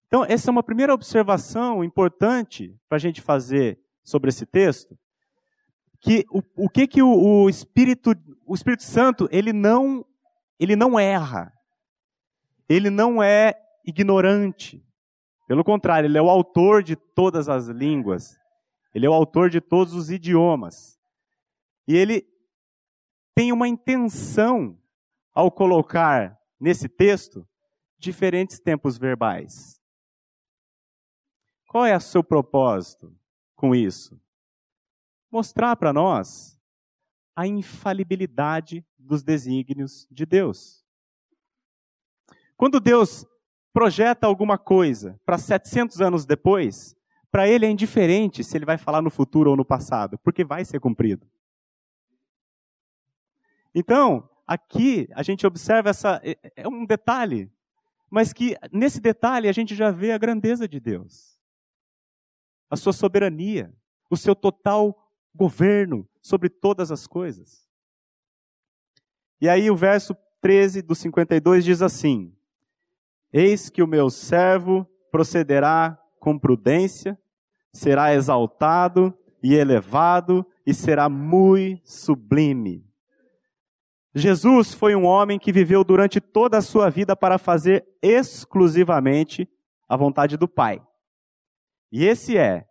Então, 0.07 0.25
essa 0.25 0.49
é 0.49 0.52
uma 0.52 0.62
primeira 0.62 0.95
observação 0.95 1.83
importante 1.83 2.78
para 2.88 2.97
a 2.97 2.99
gente 3.00 3.21
fazer 3.21 3.82
sobre 4.03 4.31
esse 4.31 4.47
texto, 4.47 4.99
que 6.01 6.25
o, 6.31 6.43
o 6.65 6.69
que 6.69 6.87
que 6.87 7.03
o, 7.03 7.09
o, 7.09 7.49
Espírito, 7.49 8.13
o 8.45 8.55
Espírito 8.55 8.83
Santo, 8.83 9.29
ele 9.31 9.53
não, 9.53 10.05
ele 10.59 10.75
não 10.75 10.99
erra, 10.99 11.53
ele 12.69 12.91
não 12.91 13.23
é 13.23 13.55
ignorante, 13.85 14.85
pelo 15.53 15.65
contrário, 15.65 16.07
ele 16.07 16.17
é 16.17 16.23
o 16.23 16.31
autor 16.31 16.83
de 16.83 16.97
todas 16.97 17.47
as 17.47 17.67
línguas. 17.67 18.39
Ele 18.95 19.05
é 19.05 19.11
o 19.11 19.13
autor 19.13 19.51
de 19.51 19.61
todos 19.61 19.93
os 19.93 20.11
idiomas. 20.11 20.99
E 21.87 21.95
ele 21.95 22.27
tem 23.35 23.53
uma 23.53 23.69
intenção 23.69 24.79
ao 25.35 25.51
colocar 25.51 26.39
nesse 26.59 26.89
texto 26.89 27.47
diferentes 27.99 28.59
tempos 28.59 28.97
verbais. 28.97 29.79
Qual 31.69 31.85
é 31.85 31.95
o 31.95 32.01
seu 32.01 32.25
propósito 32.25 33.15
com 33.62 33.76
isso? 33.76 34.21
Mostrar 35.31 35.76
para 35.76 35.92
nós 35.92 36.61
a 37.37 37.47
infalibilidade 37.47 38.85
dos 38.99 39.23
desígnios 39.23 40.04
de 40.11 40.26
Deus. 40.26 40.85
Quando 42.57 42.81
Deus 42.81 43.25
projeta 43.73 44.26
alguma 44.26 44.59
coisa 44.59 45.16
para 45.25 45.38
700 45.38 46.00
anos 46.00 46.26
depois, 46.26 46.97
para 47.31 47.49
ele 47.49 47.64
é 47.64 47.71
indiferente 47.71 48.42
se 48.42 48.57
ele 48.57 48.66
vai 48.66 48.76
falar 48.76 49.00
no 49.00 49.11
futuro 49.11 49.50
ou 49.50 49.57
no 49.57 49.64
passado, 49.64 50.19
porque 50.19 50.42
vai 50.42 50.64
ser 50.64 50.81
cumprido. 50.81 51.25
Então, 53.73 54.28
aqui 54.45 55.09
a 55.12 55.23
gente 55.23 55.47
observa 55.47 55.88
essa 55.88 56.21
é, 56.25 56.37
é 56.57 56.66
um 56.66 56.85
detalhe, 56.85 57.49
mas 58.11 58.33
que 58.33 58.57
nesse 58.73 59.00
detalhe 59.00 59.49
a 59.49 59.52
gente 59.52 59.73
já 59.76 59.92
vê 59.92 60.11
a 60.11 60.19
grandeza 60.19 60.66
de 60.66 60.81
Deus. 60.81 61.32
A 62.73 62.76
sua 62.76 62.95
soberania, 62.95 63.71
o 64.09 64.17
seu 64.17 64.35
total 64.35 64.97
governo 65.35 66.09
sobre 66.23 66.49
todas 66.49 66.91
as 66.91 67.07
coisas. 67.07 67.69
E 69.38 69.47
aí 69.47 69.71
o 69.71 69.76
verso 69.76 70.17
13 70.41 70.81
do 70.81 70.95
52 70.95 71.67
diz 71.67 71.83
assim: 71.83 72.35
Eis 73.31 73.69
que 73.69 73.83
o 73.83 73.87
meu 73.87 74.09
servo 74.09 74.88
procederá 75.11 76.02
com 76.19 76.38
prudência, 76.38 77.19
será 77.75 78.14
exaltado 78.14 79.12
e 79.43 79.55
elevado 79.55 80.47
e 80.64 80.73
será 80.73 81.11
muito 81.11 81.83
sublime. 81.85 82.83
Jesus 84.14 84.73
foi 84.73 84.95
um 84.95 85.05
homem 85.05 85.38
que 85.38 85.52
viveu 85.52 85.85
durante 85.85 86.23
toda 86.23 86.57
a 86.57 86.62
sua 86.62 86.88
vida 86.88 87.14
para 87.14 87.37
fazer 87.37 87.87
exclusivamente 88.01 89.47
a 89.87 89.94
vontade 89.94 90.38
do 90.38 90.49
Pai. 90.49 90.81
E 91.92 92.07
esse 92.07 92.38
é 92.38 92.66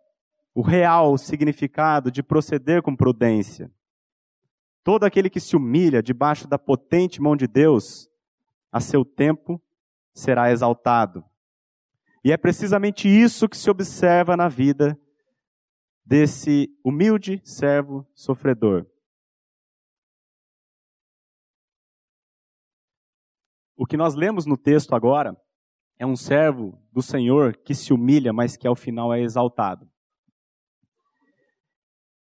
o 0.52 0.60
real 0.60 1.16
significado 1.16 2.10
de 2.10 2.24
proceder 2.24 2.82
com 2.82 2.94
prudência. 2.94 3.72
Todo 4.82 5.04
aquele 5.04 5.30
que 5.30 5.38
se 5.38 5.54
humilha 5.54 6.02
debaixo 6.02 6.48
da 6.48 6.58
potente 6.58 7.22
mão 7.22 7.36
de 7.36 7.46
Deus, 7.46 8.10
a 8.72 8.80
seu 8.80 9.04
tempo 9.04 9.62
será 10.12 10.50
exaltado. 10.50 11.24
E 12.24 12.32
é 12.32 12.36
precisamente 12.36 13.08
isso 13.08 13.48
que 13.48 13.56
se 13.56 13.70
observa 13.70 14.36
na 14.36 14.48
vida 14.48 14.98
desse 16.04 16.68
humilde 16.84 17.40
servo 17.44 18.04
sofredor. 18.14 18.86
O 23.76 23.86
que 23.86 23.96
nós 23.96 24.14
lemos 24.14 24.46
no 24.46 24.56
texto 24.56 24.94
agora 24.94 25.40
é 26.02 26.06
um 26.06 26.16
servo 26.16 26.76
do 26.92 27.00
Senhor 27.00 27.56
que 27.56 27.76
se 27.76 27.92
humilha, 27.92 28.32
mas 28.32 28.56
que 28.56 28.66
ao 28.66 28.74
final 28.74 29.14
é 29.14 29.20
exaltado. 29.20 29.88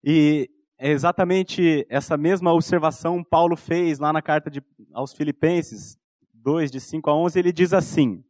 E 0.03 0.51
é 0.77 0.91
exatamente 0.91 1.87
essa 1.89 2.15
mesma 2.15 2.53
observação 2.53 3.23
Paulo 3.23 3.57
fez 3.57 3.97
lá 3.97 4.13
na 4.13 4.21
carta 4.21 4.51
de, 4.51 4.63
aos 4.93 5.13
Filipenses, 5.13 5.97
2, 6.31 6.69
de 6.69 6.79
5 6.79 7.09
a 7.09 7.15
11, 7.15 7.39
ele 7.39 7.51
diz 7.51 7.73
assim: 7.73 8.23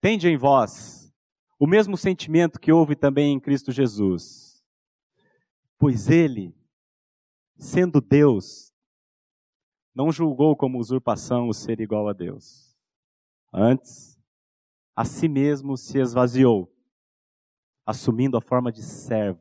Tende 0.00 0.28
em 0.28 0.36
vós 0.36 1.14
o 1.56 1.66
mesmo 1.66 1.96
sentimento 1.96 2.58
que 2.58 2.72
houve 2.72 2.96
também 2.96 3.34
em 3.34 3.38
Cristo 3.38 3.70
Jesus, 3.70 4.64
pois 5.78 6.10
ele, 6.10 6.52
sendo 7.56 8.00
Deus, 8.00 8.74
não 9.94 10.10
julgou 10.10 10.56
como 10.56 10.80
usurpação 10.80 11.48
o 11.48 11.54
ser 11.54 11.80
igual 11.80 12.08
a 12.08 12.12
Deus. 12.12 12.67
Antes, 13.52 14.20
a 14.94 15.04
si 15.04 15.28
mesmo 15.28 15.76
se 15.76 15.98
esvaziou, 15.98 16.72
assumindo 17.86 18.36
a 18.36 18.40
forma 18.40 18.70
de 18.70 18.82
servo, 18.82 19.40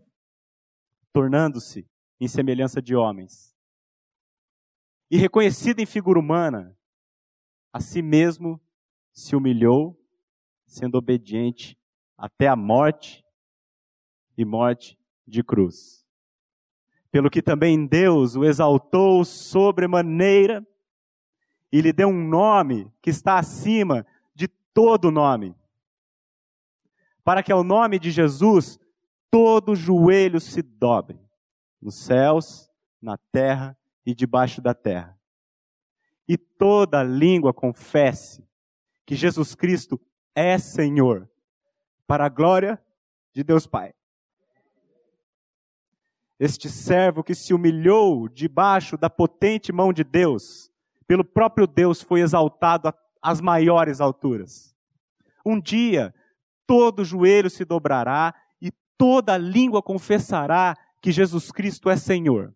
tornando-se 1.12 1.90
em 2.20 2.28
semelhança 2.28 2.82
de 2.82 2.96
homens. 2.96 3.56
E 5.10 5.18
reconhecido 5.18 5.80
em 5.80 5.86
figura 5.86 6.20
humana, 6.20 6.78
a 7.74 7.80
si 7.80 8.02
mesmo 8.02 8.62
se 9.12 9.36
humilhou, 9.36 10.00
sendo 10.66 10.98
obediente 10.98 11.78
até 12.18 12.48
a 12.48 12.56
morte 12.56 13.26
e 14.38 14.46
morte 14.46 14.98
de 15.26 15.44
cruz. 15.44 16.06
Pelo 17.10 17.30
que 17.30 17.42
também 17.42 17.88
Deus 17.88 18.36
o 18.36 18.44
exaltou 18.44 19.24
sobremaneira 19.26 20.66
e 21.72 21.82
lhe 21.82 21.92
deu 21.92 22.10
um 22.10 22.28
nome 22.28 22.92
que 23.02 23.10
está 23.10 23.38
acima 23.38 24.06
de 24.34 24.48
todo 24.48 25.12
nome, 25.12 25.56
para 27.24 27.44
que 27.44 27.52
ao 27.52 27.64
nome 27.64 28.00
de 28.00 28.12
Jesus 28.12 28.80
todo 29.30 29.76
joelho 29.76 30.40
se 30.40 30.62
dobre, 30.62 31.20
nos 31.82 31.96
céus, 31.96 32.70
na 33.02 33.18
terra 33.32 33.78
e 34.06 34.16
debaixo 34.16 34.62
da 34.62 34.74
terra 34.74 35.18
e 36.28 36.38
toda 36.38 37.04
língua 37.04 37.54
confesse 37.54 38.46
que 39.06 39.16
Jesus 39.16 39.56
Cristo 39.56 40.00
é 40.36 40.58
Senhor, 40.58 41.30
para 42.06 42.26
a 42.26 42.30
glória 42.30 42.82
de 43.34 43.44
Deus 43.44 43.66
Pai. 43.66 43.94
Este 46.40 46.70
servo 46.70 47.24
que 47.24 47.34
se 47.34 47.54
humilhou 47.54 48.28
debaixo 48.28 48.98
da 48.98 49.10
potente 49.10 49.72
mão 49.72 49.94
de 49.94 50.04
Deus, 50.04 50.72
pelo 51.08 51.24
próprio 51.24 51.66
Deus 51.66 52.02
foi 52.02 52.20
exaltado 52.20 52.94
às 53.22 53.40
maiores 53.40 54.02
alturas. 54.02 54.76
Um 55.46 55.60
dia, 55.60 56.14
todo 56.68 57.06
joelho 57.06 57.50
se 57.50 57.64
dobrará 57.64 58.36
e 58.62 58.72
toda 58.98 59.38
língua 59.38 59.82
confessará 59.82 60.76
que 61.02 61.12
Jesus 61.12 61.52
Cristo 61.52 61.90
é 61.90 61.96
Senhor. 61.96 62.54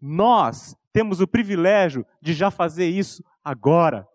Nós 0.00 0.76
temos 0.92 1.20
o 1.20 1.26
privilégio 1.26 2.06
de 2.20 2.32
já 2.32 2.50
fazer 2.50 2.88
isso 2.88 3.24
agora, 3.42 4.06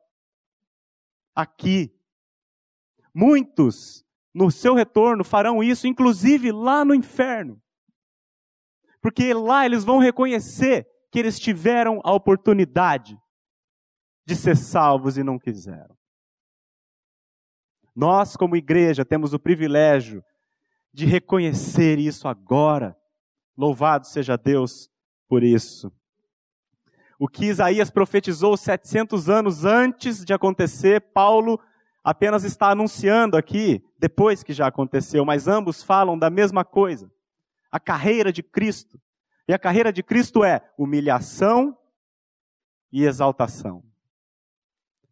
aqui. 1.35 1.93
Muitos, 3.13 4.05
no 4.33 4.49
seu 4.49 4.73
retorno, 4.73 5.23
farão 5.25 5.61
isso, 5.61 5.87
inclusive 5.87 6.51
lá 6.51 6.85
no 6.85 6.93
inferno. 6.93 7.61
Porque 9.01 9.33
lá 9.33 9.65
eles 9.65 9.83
vão 9.83 9.97
reconhecer 9.97 10.87
que 11.11 11.19
eles 11.19 11.39
tiveram 11.39 11.99
a 12.03 12.13
oportunidade 12.13 13.19
de 14.29 14.35
ser 14.35 14.55
salvos 14.55 15.17
e 15.17 15.23
não 15.23 15.39
quiseram. 15.39 15.97
Nós, 17.95 18.37
como 18.37 18.55
igreja, 18.55 19.03
temos 19.03 19.33
o 19.33 19.39
privilégio 19.39 20.23
de 20.93 21.07
reconhecer 21.07 21.97
isso 21.97 22.27
agora. 22.27 22.95
Louvado 23.57 24.05
seja 24.05 24.37
Deus 24.37 24.87
por 25.27 25.43
isso. 25.43 25.91
O 27.17 27.27
que 27.27 27.45
Isaías 27.45 27.89
profetizou 27.89 28.55
700 28.55 29.29
anos 29.29 29.65
antes 29.65 30.23
de 30.23 30.31
acontecer, 30.31 31.01
Paulo 31.11 31.59
apenas 32.03 32.43
está 32.43 32.69
anunciando 32.69 33.35
aqui, 33.35 33.83
depois 33.97 34.43
que 34.43 34.53
já 34.53 34.67
aconteceu, 34.67 35.25
mas 35.25 35.47
ambos 35.47 35.81
falam 35.81 36.17
da 36.17 36.29
mesma 36.29 36.63
coisa. 36.63 37.11
A 37.71 37.79
carreira 37.79 38.31
de 38.31 38.43
Cristo. 38.43 39.01
E 39.47 39.53
a 39.53 39.59
carreira 39.59 39.91
de 39.91 40.03
Cristo 40.03 40.43
é 40.43 40.61
humilhação 40.77 41.75
e 42.91 43.03
exaltação. 43.03 43.88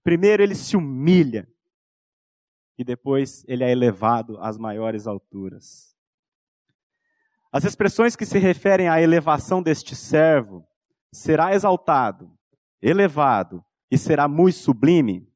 Primeiro 0.07 0.41
ele 0.41 0.55
se 0.55 0.77
humilha 0.77 1.45
e 2.77 2.83
depois 2.85 3.43
ele 3.45 3.61
é 3.65 3.69
elevado 3.69 4.37
às 4.39 4.57
maiores 4.57 5.05
alturas. 5.05 5.93
As 7.51 7.65
expressões 7.65 8.15
que 8.15 8.25
se 8.25 8.39
referem 8.39 8.87
à 8.87 9.01
elevação 9.01 9.61
deste 9.61 9.97
servo, 9.97 10.65
será 11.11 11.53
exaltado, 11.53 12.31
elevado 12.81 13.61
e 13.91 13.97
será 13.97 14.29
muito 14.29 14.55
sublime, 14.55 15.29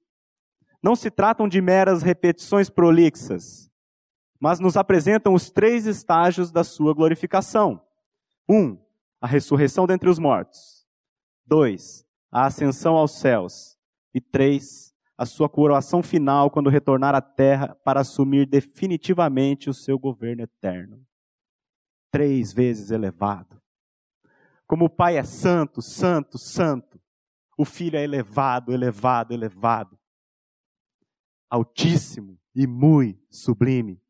não 0.82 0.96
se 0.96 1.12
tratam 1.12 1.50
de 1.50 1.60
meras 1.60 2.02
repetições 2.02 2.70
prolixas, 2.70 3.70
mas 4.40 4.62
nos 4.62 4.78
apresentam 4.78 5.34
os 5.34 5.52
três 5.52 5.86
estágios 5.86 6.50
da 6.50 6.64
sua 6.64 6.94
glorificação. 6.94 7.86
Um, 8.48 8.78
a 9.20 9.28
ressurreição 9.28 9.86
dentre 9.86 10.10
os 10.10 10.18
mortos. 10.18 10.88
Dois, 11.46 12.06
a 12.32 12.46
ascensão 12.46 12.96
aos 12.96 13.20
céus. 13.20 13.81
E 14.14 14.20
três, 14.20 14.94
a 15.18 15.26
sua 15.26 15.48
coroação 15.48 16.02
final 16.02 16.50
quando 16.50 16.70
retornar 16.70 17.14
à 17.14 17.22
terra 17.22 17.76
para 17.84 18.02
assumir 18.02 18.46
definitivamente 18.46 19.70
o 19.70 19.74
seu 19.74 20.00
governo 20.00 20.42
eterno. 20.42 21.06
Três 22.12 22.52
vezes 22.52 22.92
elevado. 22.92 23.62
Como 24.66 24.86
o 24.86 24.90
Pai 24.90 25.18
é 25.18 25.24
santo, 25.24 25.82
santo, 25.82 26.38
santo, 26.38 27.00
o 27.58 27.64
Filho 27.64 27.98
é 27.98 28.04
elevado, 28.04 28.74
elevado, 28.74 29.34
elevado. 29.34 29.98
Altíssimo 31.50 32.40
e 32.56 32.66
muito 32.66 33.24
sublime. 33.30 34.02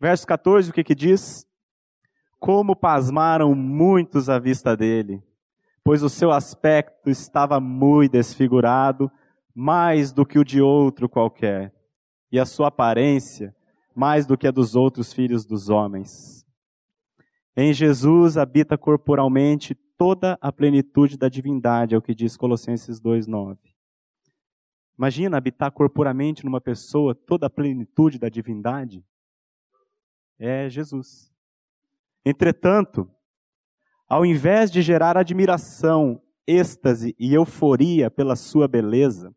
Verso 0.00 0.26
14, 0.26 0.70
o 0.70 0.72
que 0.72 0.82
que 0.82 0.94
diz? 0.94 1.46
Como 2.38 2.74
pasmaram 2.74 3.54
muitos 3.54 4.28
à 4.28 4.38
vista 4.38 4.76
dele 4.76 5.22
pois 5.84 6.02
o 6.02 6.08
seu 6.08 6.30
aspecto 6.30 7.10
estava 7.10 7.58
muito 7.60 8.12
desfigurado, 8.12 9.10
mais 9.54 10.12
do 10.12 10.24
que 10.24 10.38
o 10.38 10.44
de 10.44 10.60
outro 10.60 11.08
qualquer, 11.08 11.74
e 12.30 12.38
a 12.38 12.46
sua 12.46 12.68
aparência 12.68 13.54
mais 13.94 14.24
do 14.24 14.38
que 14.38 14.46
a 14.46 14.50
dos 14.50 14.74
outros 14.74 15.12
filhos 15.12 15.44
dos 15.44 15.68
homens. 15.68 16.46
Em 17.56 17.72
Jesus 17.74 18.36
habita 18.36 18.78
corporalmente 18.78 19.74
toda 19.74 20.38
a 20.40 20.50
plenitude 20.50 21.18
da 21.18 21.28
divindade, 21.28 21.94
é 21.94 21.98
o 21.98 22.02
que 22.02 22.14
diz 22.14 22.36
Colossenses 22.36 23.00
2:9. 23.00 23.58
Imagina 24.96 25.36
habitar 25.36 25.70
corporalmente 25.72 26.44
numa 26.44 26.60
pessoa 26.60 27.14
toda 27.14 27.46
a 27.46 27.50
plenitude 27.50 28.18
da 28.18 28.28
divindade? 28.28 29.04
É 30.38 30.68
Jesus. 30.68 31.30
Entretanto, 32.24 33.10
ao 34.10 34.26
invés 34.26 34.72
de 34.72 34.82
gerar 34.82 35.16
admiração, 35.16 36.20
êxtase 36.44 37.14
e 37.16 37.32
euforia 37.32 38.10
pela 38.10 38.34
sua 38.34 38.66
beleza, 38.66 39.32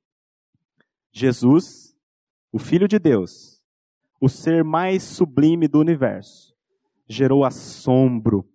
Jesus, 1.12 1.96
o 2.52 2.58
Filho 2.58 2.88
de 2.88 2.98
Deus, 2.98 3.64
o 4.20 4.28
ser 4.28 4.64
mais 4.64 5.04
sublime 5.04 5.68
do 5.68 5.80
universo, 5.80 6.56
gerou 7.08 7.46
assombro. 7.46 8.50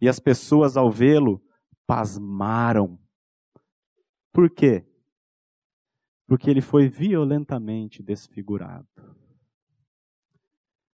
E 0.00 0.08
as 0.08 0.18
pessoas, 0.18 0.76
ao 0.76 0.90
vê-lo, 0.90 1.40
pasmaram. 1.86 2.98
Por 4.32 4.50
quê? 4.50 4.84
Porque 6.26 6.50
ele 6.50 6.60
foi 6.60 6.88
violentamente 6.88 8.02
desfigurado. 8.02 8.88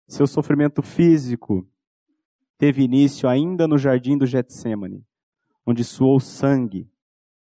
Seu 0.09 0.27
sofrimento 0.27 0.81
físico 0.81 1.69
teve 2.59 2.83
início 2.83 3.29
ainda 3.29 3.69
no 3.69 3.77
jardim 3.77 4.16
do 4.16 4.27
Getsemane, 4.27 5.05
onde 5.66 5.85
suou 5.85 6.19
sangue, 6.21 6.90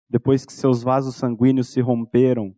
depois 0.08 0.44
que 0.44 0.52
seus 0.52 0.82
vasos 0.82 1.16
sanguíneos 1.16 1.68
se 1.68 1.80
romperam 1.80 2.54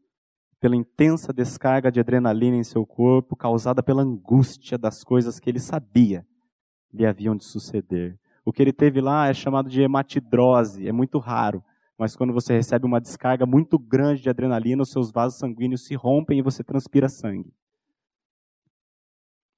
pela 0.61 0.77
intensa 0.77 1.33
descarga 1.33 1.91
de 1.91 2.01
adrenalina 2.01 2.57
em 2.57 2.65
seu 2.65 2.87
corpo, 2.87 3.37
causada 3.37 3.83
pela 3.83 4.03
angústia 4.03 4.79
das 4.79 5.05
coisas 5.05 5.39
que 5.39 5.51
ele 5.51 5.61
sabia 5.61 6.27
lhe 6.93 7.05
haviam 7.05 7.37
de 7.37 7.45
suceder. 7.45 8.19
O 8.45 8.53
que 8.53 8.63
ele 8.63 8.73
teve 8.73 9.01
lá 9.01 9.29
é 9.29 9.35
chamado 9.35 9.69
de 9.69 9.83
hematidrose, 9.83 10.87
é 10.87 10.93
muito 10.93 11.19
raro, 11.19 11.63
mas 11.99 12.17
quando 12.17 12.33
você 12.33 12.55
recebe 12.55 12.87
uma 12.87 13.01
descarga 13.01 13.47
muito 13.47 13.79
grande 13.79 14.23
de 14.23 14.31
adrenalina, 14.31 14.83
os 14.83 14.91
seus 14.91 15.11
vasos 15.11 15.39
sanguíneos 15.39 15.85
se 15.85 15.95
rompem 15.95 16.39
e 16.39 16.43
você 16.43 16.63
transpira 16.63 17.09
sangue. 17.09 17.53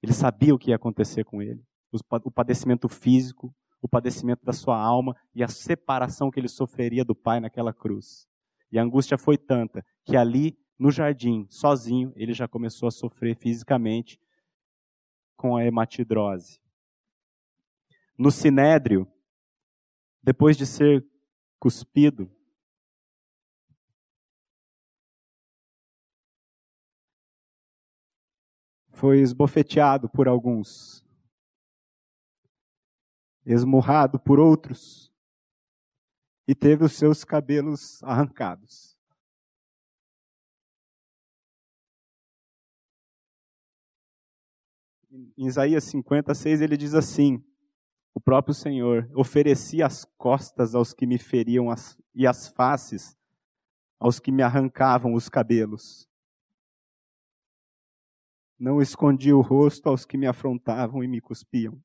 Ele 0.01 0.13
sabia 0.13 0.53
o 0.53 0.59
que 0.59 0.69
ia 0.69 0.75
acontecer 0.75 1.23
com 1.23 1.41
ele 1.41 1.61
o 1.91 2.31
padecimento 2.31 2.87
físico, 2.89 3.53
o 3.81 3.87
padecimento 3.87 4.43
da 4.45 4.53
sua 4.53 4.77
alma 4.77 5.15
e 5.33 5.43
a 5.43 5.47
separação 5.47 6.29
que 6.29 6.39
ele 6.39 6.47
sofreria 6.47 7.05
do 7.05 7.15
Pai 7.15 7.39
naquela 7.39 7.73
cruz. 7.73 8.27
E 8.71 8.77
a 8.77 8.83
angústia 8.83 9.17
foi 9.17 9.37
tanta 9.37 9.85
que 10.03 10.17
ali, 10.17 10.57
no 10.77 10.91
jardim, 10.91 11.47
sozinho, 11.49 12.11
ele 12.15 12.33
já 12.33 12.47
começou 12.47 12.87
a 12.87 12.91
sofrer 12.91 13.35
fisicamente 13.35 14.19
com 15.35 15.55
a 15.55 15.63
hematidrose. 15.63 16.59
No 18.17 18.31
sinédrio, 18.31 19.07
depois 20.21 20.57
de 20.57 20.65
ser 20.65 21.05
cuspido, 21.59 22.29
foi 28.91 29.19
esbofeteado 29.19 30.09
por 30.09 30.27
alguns 30.27 31.06
esmurrado 33.47 34.19
por 34.19 34.39
outros 34.39 35.11
e 36.45 36.53
teve 36.53 36.83
os 36.83 36.93
seus 36.93 37.23
cabelos 37.23 38.03
arrancados. 38.03 38.97
Em 45.09 45.47
Isaías 45.47 45.85
56 45.85 46.61
ele 46.61 46.75
diz 46.75 46.93
assim: 46.93 47.43
O 48.13 48.19
próprio 48.19 48.53
Senhor 48.53 49.09
oferecia 49.15 49.85
as 49.85 50.05
costas 50.17 50.75
aos 50.75 50.93
que 50.93 51.07
me 51.07 51.17
feriam 51.17 51.71
as, 51.71 51.97
e 52.13 52.27
as 52.27 52.49
faces 52.49 53.17
aos 53.99 54.19
que 54.19 54.31
me 54.31 54.43
arrancavam 54.43 55.13
os 55.13 55.29
cabelos. 55.29 56.07
Não 58.59 58.81
escondi 58.81 59.31
o 59.31 59.41
rosto 59.41 59.87
aos 59.87 60.05
que 60.05 60.17
me 60.17 60.27
afrontavam 60.27 61.03
e 61.03 61.07
me 61.07 61.21
cuspiam. 61.21 61.81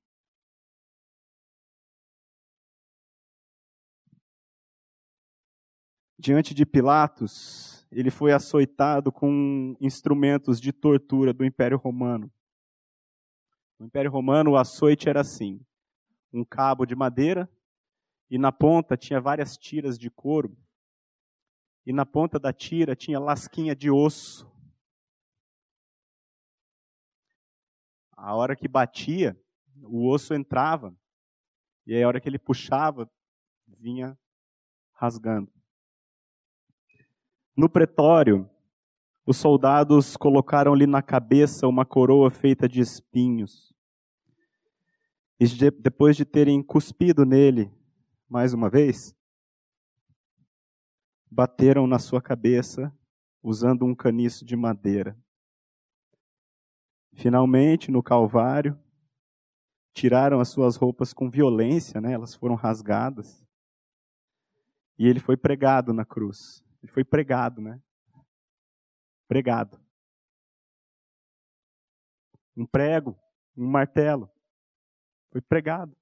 Diante 6.23 6.55
de 6.55 6.65
Pilatos, 6.65 7.85
ele 7.91 8.09
foi 8.09 8.33
açoitado 8.33 9.11
com 9.11 9.77
instrumentos 9.81 10.61
de 10.61 10.73
tortura 10.73 11.33
do 11.33 11.45
Império 11.45 11.77
Romano. 11.77 12.33
No 13.77 13.87
Império 13.87 14.09
Romano, 14.09 14.53
o 14.53 14.57
açoite 14.57 15.09
era 15.09 15.21
assim: 15.21 15.61
um 16.33 16.45
cabo 16.45 16.87
de 16.87 16.95
madeira, 16.95 17.51
e 18.31 18.39
na 18.39 18.53
ponta 18.53 18.97
tinha 18.97 19.21
várias 19.21 19.57
tiras 19.57 19.99
de 19.99 20.09
couro, 20.09 20.57
e 21.85 21.93
na 21.93 22.07
ponta 22.07 22.39
da 22.39 22.53
tira 22.53 22.95
tinha 22.95 23.19
lasquinha 23.19 23.75
de 23.75 23.91
osso. 23.91 24.49
A 28.17 28.33
hora 28.37 28.55
que 28.55 28.69
batia, 28.69 29.37
o 29.83 30.09
osso 30.09 30.35
entrava, 30.35 30.97
e 31.85 32.01
a 32.01 32.07
hora 32.07 32.21
que 32.21 32.29
ele 32.29 32.39
puxava, 32.39 33.11
vinha 33.67 34.17
rasgando. 34.93 35.53
No 37.55 37.69
pretório, 37.69 38.49
os 39.27 39.37
soldados 39.37 40.17
colocaram-lhe 40.17 40.87
na 40.87 41.03
cabeça 41.03 41.69
uma 41.69 41.85
coroa 41.85 42.31
feita 42.31 42.67
de 42.67 42.81
espinhos. 42.81 43.75
E 45.39 45.47
de, 45.47 45.71
depois 45.71 46.17
de 46.17 46.25
terem 46.25 46.63
cuspido 46.63 47.27
nele 47.27 47.71
mais 48.29 48.55
uma 48.55 48.71
vez, 48.71 49.15
bateram 51.31 51.87
na 51.87 51.99
sua 51.99 52.23
cabeça 52.23 52.91
usando 53.43 53.85
um 53.85 53.95
caniço 53.95 54.45
de 54.45 54.57
madeira. 54.57 55.19
Finalmente, 57.13 57.91
no 57.91 58.03
Calvário, 58.03 58.79
tiraram 59.93 60.41
as 60.41 60.49
suas 60.49 60.77
roupas 60.77 61.13
com 61.13 61.29
violência, 61.29 62.01
né? 62.01 62.13
elas 62.13 62.35
foram 62.35 62.55
rasgadas. 62.55 63.45
E 64.99 65.07
ele 65.07 65.21
foi 65.21 65.37
pregado 65.37 65.93
na 65.93 66.05
cruz. 66.05 66.65
Ele 66.83 66.91
foi 66.91 67.05
pregado, 67.05 67.61
né? 67.61 67.81
Pregado. 69.29 69.81
Um 72.57 72.67
prego, 72.67 73.19
um 73.57 73.67
martelo. 73.67 74.31
Foi 75.31 75.41
pregado. 75.41 75.97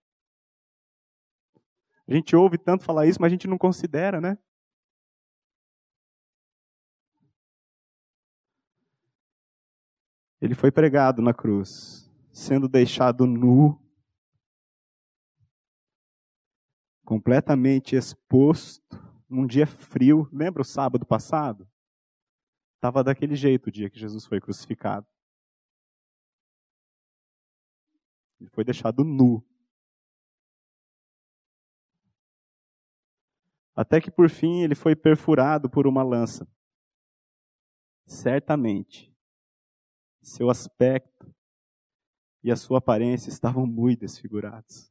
A 2.08 2.12
gente 2.14 2.34
ouve 2.34 2.58
tanto 2.58 2.82
falar 2.82 3.06
isso, 3.06 3.20
mas 3.20 3.28
a 3.28 3.30
gente 3.34 3.46
não 3.46 3.56
considera, 3.56 4.20
né? 4.20 4.36
Ele 10.40 10.54
foi 10.54 10.72
pregado 10.72 11.20
na 11.20 11.34
cruz, 11.34 12.10
sendo 12.32 12.66
deixado 12.66 13.26
nu, 13.26 13.78
completamente 17.04 17.94
exposto, 17.94 19.09
num 19.30 19.46
dia 19.46 19.66
frio. 19.66 20.28
Lembra 20.32 20.62
o 20.62 20.64
sábado 20.64 21.06
passado? 21.06 21.70
Estava 22.74 23.04
daquele 23.04 23.36
jeito 23.36 23.68
o 23.68 23.72
dia 23.72 23.88
que 23.88 23.98
Jesus 23.98 24.26
foi 24.26 24.40
crucificado. 24.40 25.06
Ele 28.40 28.50
foi 28.50 28.64
deixado 28.64 29.04
nu. 29.04 29.46
Até 33.76 34.00
que 34.00 34.10
por 34.10 34.28
fim 34.28 34.62
ele 34.62 34.74
foi 34.74 34.96
perfurado 34.96 35.70
por 35.70 35.86
uma 35.86 36.02
lança. 36.02 36.50
Certamente, 38.06 39.14
seu 40.20 40.50
aspecto 40.50 41.32
e 42.42 42.50
a 42.50 42.56
sua 42.56 42.78
aparência 42.78 43.28
estavam 43.28 43.66
muito 43.66 44.00
desfigurados. 44.00 44.90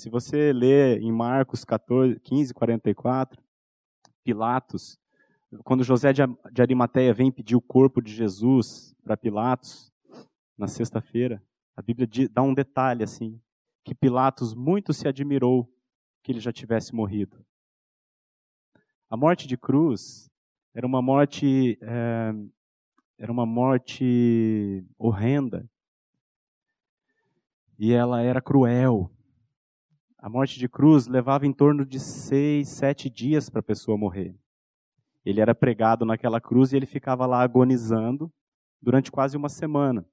Se 0.00 0.08
você 0.08 0.50
ler 0.50 1.02
em 1.02 1.12
Marcos 1.12 1.62
14, 1.62 2.18
15, 2.20 2.54
44, 2.54 3.38
Pilatos, 4.24 4.98
quando 5.62 5.84
José 5.84 6.10
de 6.10 6.62
Arimateia 6.62 7.12
vem 7.12 7.30
pedir 7.30 7.54
o 7.54 7.60
corpo 7.60 8.00
de 8.00 8.10
Jesus 8.10 8.96
para 9.04 9.14
Pilatos, 9.14 9.92
na 10.56 10.66
sexta-feira, 10.66 11.42
a 11.76 11.82
Bíblia 11.82 12.08
dá 12.32 12.40
um 12.40 12.54
detalhe 12.54 13.04
assim, 13.04 13.38
que 13.84 13.94
Pilatos 13.94 14.54
muito 14.54 14.94
se 14.94 15.06
admirou 15.06 15.70
que 16.22 16.32
ele 16.32 16.40
já 16.40 16.50
tivesse 16.50 16.94
morrido. 16.94 17.36
A 19.10 19.18
morte 19.18 19.46
de 19.46 19.58
cruz 19.58 20.30
era 20.72 20.86
uma 20.86 21.02
morte 21.02 21.78
é, 21.82 22.32
era 23.18 23.30
uma 23.30 23.44
morte 23.44 24.82
horrenda 24.96 25.68
e 27.78 27.92
ela 27.92 28.22
era 28.22 28.40
cruel. 28.40 29.10
A 30.22 30.28
morte 30.28 30.58
de 30.58 30.68
cruz 30.68 31.06
levava 31.06 31.46
em 31.46 31.52
torno 31.52 31.82
de 31.86 31.98
seis, 31.98 32.68
sete 32.68 33.08
dias 33.08 33.48
para 33.48 33.60
a 33.60 33.62
pessoa 33.62 33.96
morrer. 33.96 34.38
Ele 35.24 35.40
era 35.40 35.54
pregado 35.54 36.04
naquela 36.04 36.38
cruz 36.38 36.72
e 36.72 36.76
ele 36.76 36.84
ficava 36.84 37.24
lá 37.24 37.40
agonizando 37.40 38.30
durante 38.82 39.10
quase 39.10 39.34
uma 39.34 39.48
semana. 39.48 40.06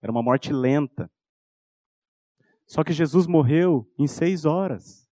Era 0.00 0.12
uma 0.12 0.22
morte 0.22 0.52
lenta. 0.52 1.10
Só 2.66 2.84
que 2.84 2.92
Jesus 2.92 3.26
morreu 3.26 3.90
em 3.98 4.06
seis 4.06 4.44
horas. 4.44 5.10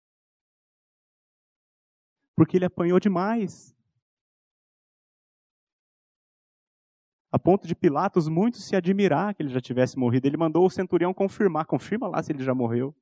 Porque 2.35 2.57
ele 2.57 2.65
apanhou 2.65 2.99
demais. 2.99 3.77
A 7.31 7.39
ponto 7.39 7.69
de 7.69 7.75
Pilatos 7.75 8.27
muito 8.27 8.57
se 8.57 8.75
admirar 8.75 9.35
que 9.35 9.43
ele 9.43 9.51
já 9.51 9.61
tivesse 9.61 9.99
morrido. 9.99 10.27
Ele 10.27 10.39
mandou 10.39 10.65
o 10.65 10.71
centurião 10.71 11.13
confirmar. 11.13 11.67
Confirma 11.67 12.09
lá 12.09 12.23
se 12.23 12.33
ele 12.33 12.43
já 12.43 12.55
morreu 12.55 12.97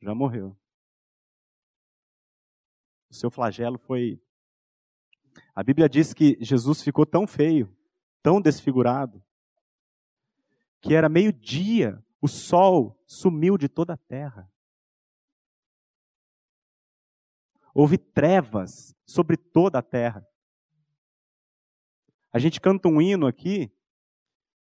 já 0.00 0.14
morreu. 0.14 0.56
O 3.10 3.14
seu 3.14 3.30
flagelo 3.30 3.78
foi. 3.78 4.20
A 5.54 5.62
Bíblia 5.62 5.88
diz 5.88 6.12
que 6.12 6.36
Jesus 6.40 6.82
ficou 6.82 7.06
tão 7.06 7.26
feio, 7.26 7.74
tão 8.22 8.40
desfigurado, 8.40 9.22
que 10.80 10.94
era 10.94 11.08
meio-dia, 11.08 12.04
o 12.20 12.28
sol 12.28 13.02
sumiu 13.06 13.56
de 13.56 13.68
toda 13.68 13.94
a 13.94 13.96
terra. 13.96 14.50
Houve 17.74 17.96
trevas 17.96 18.94
sobre 19.06 19.36
toda 19.36 19.78
a 19.78 19.82
terra. 19.82 20.26
A 22.32 22.38
gente 22.38 22.60
canta 22.60 22.88
um 22.88 23.00
hino 23.00 23.26
aqui 23.26 23.72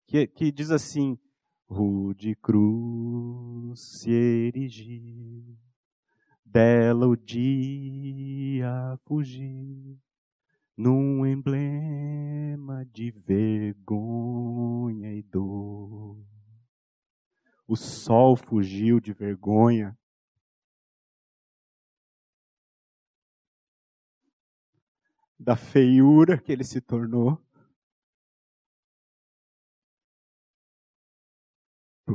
que, 0.08 0.28
que 0.28 0.52
diz 0.52 0.72
assim: 0.72 1.18
Rude 1.67 2.36
cruz 2.36 3.99
se 3.99 4.12
erigiu, 4.12 5.58
dela 6.45 7.08
o 7.08 7.15
dia 7.15 8.99
fugiu, 9.04 9.99
num 10.78 11.25
emblema 11.25 12.86
de 12.86 13.12
vergonha 13.12 15.13
e 15.13 15.23
dor. 15.23 16.23
O 17.67 17.75
sol 17.75 18.36
fugiu 18.36 18.99
de 18.99 19.12
vergonha. 19.12 19.97
Da 25.39 25.56
feiura 25.56 26.38
que 26.38 26.51
ele 26.51 26.63
se 26.63 26.80
tornou. 26.80 27.44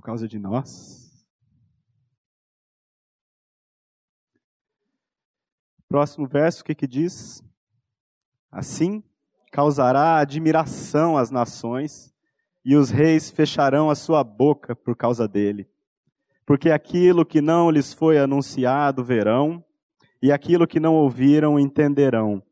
Por 0.00 0.06
causa 0.06 0.26
de 0.26 0.38
nós. 0.38 1.26
Próximo 5.86 6.26
verso, 6.26 6.62
o 6.62 6.64
que, 6.64 6.74
que 6.74 6.86
diz? 6.86 7.44
Assim 8.50 9.04
causará 9.52 10.16
admiração 10.16 11.18
às 11.18 11.30
nações, 11.30 12.14
e 12.64 12.76
os 12.76 12.88
reis 12.88 13.30
fecharão 13.30 13.90
a 13.90 13.94
sua 13.94 14.24
boca 14.24 14.74
por 14.74 14.96
causa 14.96 15.28
dele. 15.28 15.68
Porque 16.46 16.70
aquilo 16.70 17.26
que 17.26 17.42
não 17.42 17.70
lhes 17.70 17.92
foi 17.92 18.18
anunciado 18.18 19.04
verão, 19.04 19.62
e 20.22 20.32
aquilo 20.32 20.66
que 20.66 20.80
não 20.80 20.94
ouviram 20.94 21.60
entenderão. 21.60 22.42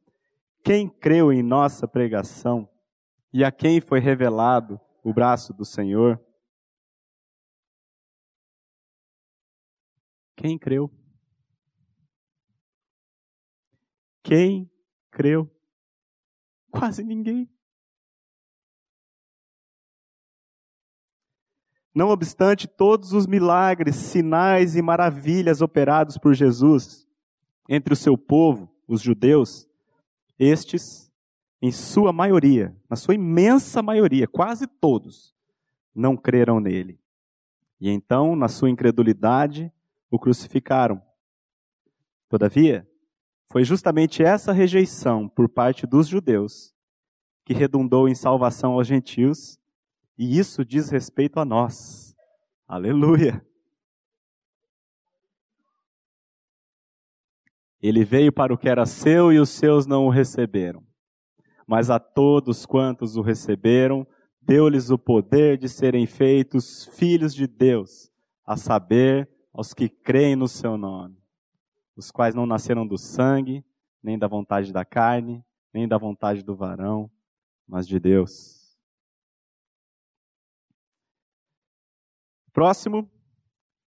Quem 0.62 0.86
creu 0.86 1.32
em 1.32 1.42
nossa 1.42 1.88
pregação, 1.88 2.68
e 3.32 3.42
a 3.42 3.50
quem 3.50 3.80
foi 3.80 4.00
revelado 4.00 4.78
o 5.02 5.14
braço 5.14 5.54
do 5.54 5.64
Senhor? 5.64 6.20
Quem 10.38 10.56
creu? 10.56 10.88
Quem 14.22 14.70
creu? 15.10 15.50
Quase 16.70 17.02
ninguém. 17.02 17.50
Não 21.92 22.10
obstante 22.10 22.68
todos 22.68 23.12
os 23.12 23.26
milagres, 23.26 23.96
sinais 23.96 24.76
e 24.76 24.82
maravilhas 24.82 25.60
operados 25.60 26.16
por 26.16 26.32
Jesus 26.34 27.04
entre 27.68 27.92
o 27.92 27.96
seu 27.96 28.16
povo, 28.16 28.72
os 28.86 29.02
judeus, 29.02 29.68
estes, 30.38 31.12
em 31.60 31.72
sua 31.72 32.12
maioria, 32.12 32.76
na 32.88 32.94
sua 32.94 33.16
imensa 33.16 33.82
maioria, 33.82 34.28
quase 34.28 34.68
todos, 34.68 35.34
não 35.92 36.16
creram 36.16 36.60
nele. 36.60 37.00
E 37.80 37.90
então, 37.90 38.36
na 38.36 38.46
sua 38.46 38.70
incredulidade, 38.70 39.72
o 40.10 40.18
crucificaram. 40.18 41.02
Todavia, 42.28 42.88
foi 43.50 43.64
justamente 43.64 44.22
essa 44.22 44.52
rejeição 44.52 45.28
por 45.28 45.48
parte 45.48 45.86
dos 45.86 46.06
judeus 46.06 46.74
que 47.44 47.54
redundou 47.54 48.06
em 48.08 48.14
salvação 48.14 48.72
aos 48.72 48.86
gentios, 48.86 49.58
e 50.18 50.38
isso 50.38 50.64
diz 50.64 50.90
respeito 50.90 51.40
a 51.40 51.44
nós. 51.46 52.14
Aleluia! 52.66 53.42
Ele 57.80 58.04
veio 58.04 58.32
para 58.32 58.52
o 58.52 58.58
que 58.58 58.68
era 58.68 58.84
seu 58.84 59.32
e 59.32 59.38
os 59.38 59.48
seus 59.48 59.86
não 59.86 60.06
o 60.06 60.10
receberam. 60.10 60.84
Mas 61.66 61.88
a 61.88 61.98
todos 61.98 62.66
quantos 62.66 63.16
o 63.16 63.22
receberam, 63.22 64.06
deu-lhes 64.42 64.90
o 64.90 64.98
poder 64.98 65.56
de 65.56 65.68
serem 65.68 66.06
feitos 66.06 66.86
filhos 66.86 67.34
de 67.34 67.46
Deus, 67.46 68.10
a 68.44 68.56
saber, 68.56 69.28
aos 69.58 69.74
que 69.74 69.88
creem 69.88 70.36
no 70.36 70.46
seu 70.46 70.76
nome, 70.78 71.20
os 71.96 72.12
quais 72.12 72.32
não 72.32 72.46
nasceram 72.46 72.86
do 72.86 72.96
sangue, 72.96 73.64
nem 74.00 74.16
da 74.16 74.28
vontade 74.28 74.72
da 74.72 74.84
carne, 74.84 75.44
nem 75.74 75.88
da 75.88 75.98
vontade 75.98 76.44
do 76.44 76.54
varão, 76.54 77.10
mas 77.66 77.84
de 77.84 77.98
Deus. 77.98 78.78
Próximo, 82.52 83.10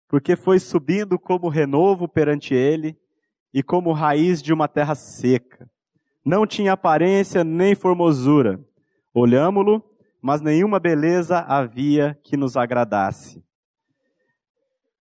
porque 0.07 0.35
foi 0.35 0.57
subindo 0.59 1.19
como 1.19 1.47
renovo 1.47 2.07
perante 2.07 2.55
ele 2.55 2.99
e 3.53 3.61
como 3.61 3.93
raiz 3.93 4.41
de 4.41 4.51
uma 4.51 4.67
terra 4.67 4.95
seca. 4.95 5.69
Não 6.25 6.47
tinha 6.47 6.73
aparência 6.73 7.43
nem 7.43 7.75
formosura. 7.75 8.59
Olhámo-lo, 9.13 9.83
mas 10.19 10.41
nenhuma 10.41 10.79
beleza 10.79 11.37
havia 11.37 12.19
que 12.23 12.35
nos 12.35 12.57
agradasse. 12.57 13.45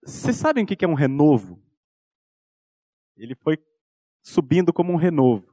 Vocês 0.03 0.35
sabem 0.35 0.63
o 0.63 0.67
que 0.67 0.83
é 0.83 0.87
um 0.87 0.95
renovo? 0.95 1.61
Ele 3.15 3.35
foi 3.35 3.57
subindo 4.21 4.73
como 4.73 4.91
um 4.91 4.95
renovo. 4.95 5.51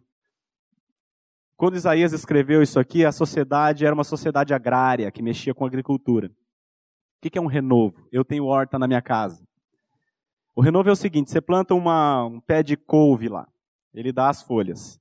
Quando 1.57 1.77
Isaías 1.77 2.13
escreveu 2.13 2.63
isso 2.63 2.79
aqui, 2.79 3.05
a 3.05 3.13
sociedade 3.13 3.85
era 3.85 3.95
uma 3.95 4.05
sociedade 4.05 4.55
agrária 4.55 5.11
que 5.11 5.23
mexia 5.23 5.53
com 5.53 5.67
agricultura. 5.67 6.29
O 6.29 7.29
que 7.29 7.37
é 7.37 7.41
um 7.43 7.47
renovo? 7.47 8.09
Eu 8.13 8.25
tenho 8.25 8.45
horta 8.45 8.79
na 8.79 8.87
minha 8.87 9.03
casa. 9.03 9.47
O 10.55 10.63
renovo 10.63 10.89
é 10.89 10.93
o 10.93 10.97
seguinte: 10.97 11.31
você 11.31 11.41
planta 11.41 11.75
uma, 11.75 12.25
um 12.25 12.41
pé 12.41 12.63
de 12.63 12.77
couve 12.77 13.29
lá, 13.29 13.49
ele 13.93 14.13
dá 14.13 14.29
as 14.29 14.43
folhas. 14.43 15.01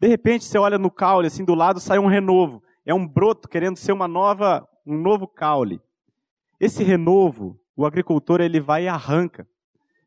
De 0.00 0.06
repente, 0.06 0.44
você 0.44 0.58
olha 0.58 0.78
no 0.78 0.90
caule, 0.90 1.26
assim 1.26 1.44
do 1.44 1.54
lado, 1.54 1.80
sai 1.80 1.98
um 1.98 2.06
renovo. 2.06 2.62
é 2.84 2.94
um 2.94 3.06
broto 3.06 3.48
querendo 3.48 3.76
ser 3.76 3.92
uma 3.92 4.06
nova, 4.06 4.66
um 4.86 4.96
novo 4.96 5.26
caule. 5.26 5.80
Esse 6.60 6.84
renovo, 6.84 7.58
o 7.76 7.84
agricultor 7.84 8.40
ele 8.40 8.58
vai 8.58 8.84
e 8.84 8.88
arranca, 8.88 9.46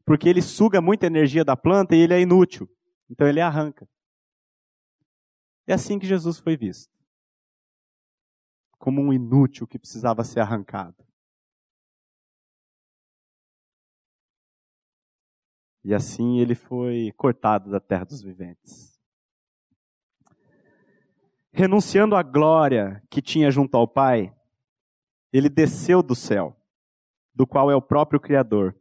porque 0.04 0.28
ele 0.28 0.42
suga 0.42 0.82
muita 0.82 1.06
energia 1.06 1.46
da 1.46 1.56
planta 1.56 1.96
e 1.96 2.00
ele 2.00 2.16
é 2.16 2.20
inútil. 2.20 2.68
Então 3.08 3.28
ele 3.28 3.40
arranca. 3.40 3.88
É 5.68 5.74
assim 5.74 6.00
que 6.00 6.08
Jesus 6.08 6.40
foi 6.40 6.58
visto. 6.58 6.92
Como 8.80 9.02
um 9.02 9.14
inútil 9.14 9.68
que 9.68 9.78
precisava 9.78 10.24
ser 10.24 10.40
arrancado. 10.40 11.06
E 15.84 15.94
assim 15.94 16.40
ele 16.40 16.56
foi 16.56 17.14
cortado 17.16 17.70
da 17.70 17.80
terra 17.80 18.06
dos 18.06 18.22
viventes. 18.22 19.00
Renunciando 21.52 22.16
à 22.16 22.24
glória 22.24 23.04
que 23.10 23.22
tinha 23.22 23.52
junto 23.52 23.76
ao 23.76 23.88
Pai, 23.88 24.36
ele 25.32 25.50
desceu 25.50 26.02
do 26.02 26.16
céu, 26.16 26.59
do 27.40 27.48
qual 27.48 27.72
é 27.72 27.76
o 27.76 27.82
próprio 27.82 28.20
Criador, 28.20 28.76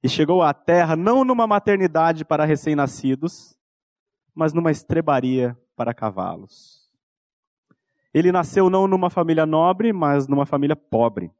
e 0.00 0.08
chegou 0.08 0.42
à 0.42 0.54
terra 0.54 0.94
não 0.94 1.24
numa 1.24 1.44
maternidade 1.44 2.24
para 2.24 2.44
recém-nascidos, 2.44 3.58
mas 4.32 4.52
numa 4.52 4.70
estrebaria 4.70 5.58
para 5.74 5.92
cavalos. 5.92 6.88
Ele 8.14 8.30
nasceu 8.30 8.70
não 8.70 8.86
numa 8.86 9.10
família 9.10 9.44
nobre, 9.44 9.92
mas 9.92 10.28
numa 10.28 10.46
família 10.46 10.76
pobre, 10.76 11.32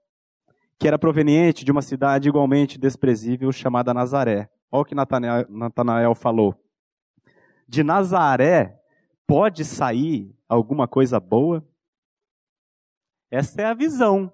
que 0.77 0.89
era 0.89 0.99
proveniente 0.99 1.65
de 1.65 1.71
uma 1.71 1.83
cidade 1.83 2.29
igualmente 2.29 2.81
desprezível 2.81 3.53
chamada 3.53 3.95
Nazaré. 3.95 4.51
Olha 4.73 4.83
o 4.83 4.85
que 4.85 4.95
Natanael, 4.95 6.17
falou. 6.17 6.61
De 7.69 7.85
Nazaré 7.85 8.83
pode 9.25 9.65
sair 9.65 10.37
alguma 10.49 10.89
coisa 10.89 11.21
boa? 11.21 11.65
Essa 13.31 13.63
é 13.63 13.67
a 13.67 13.75
visão. 13.75 14.33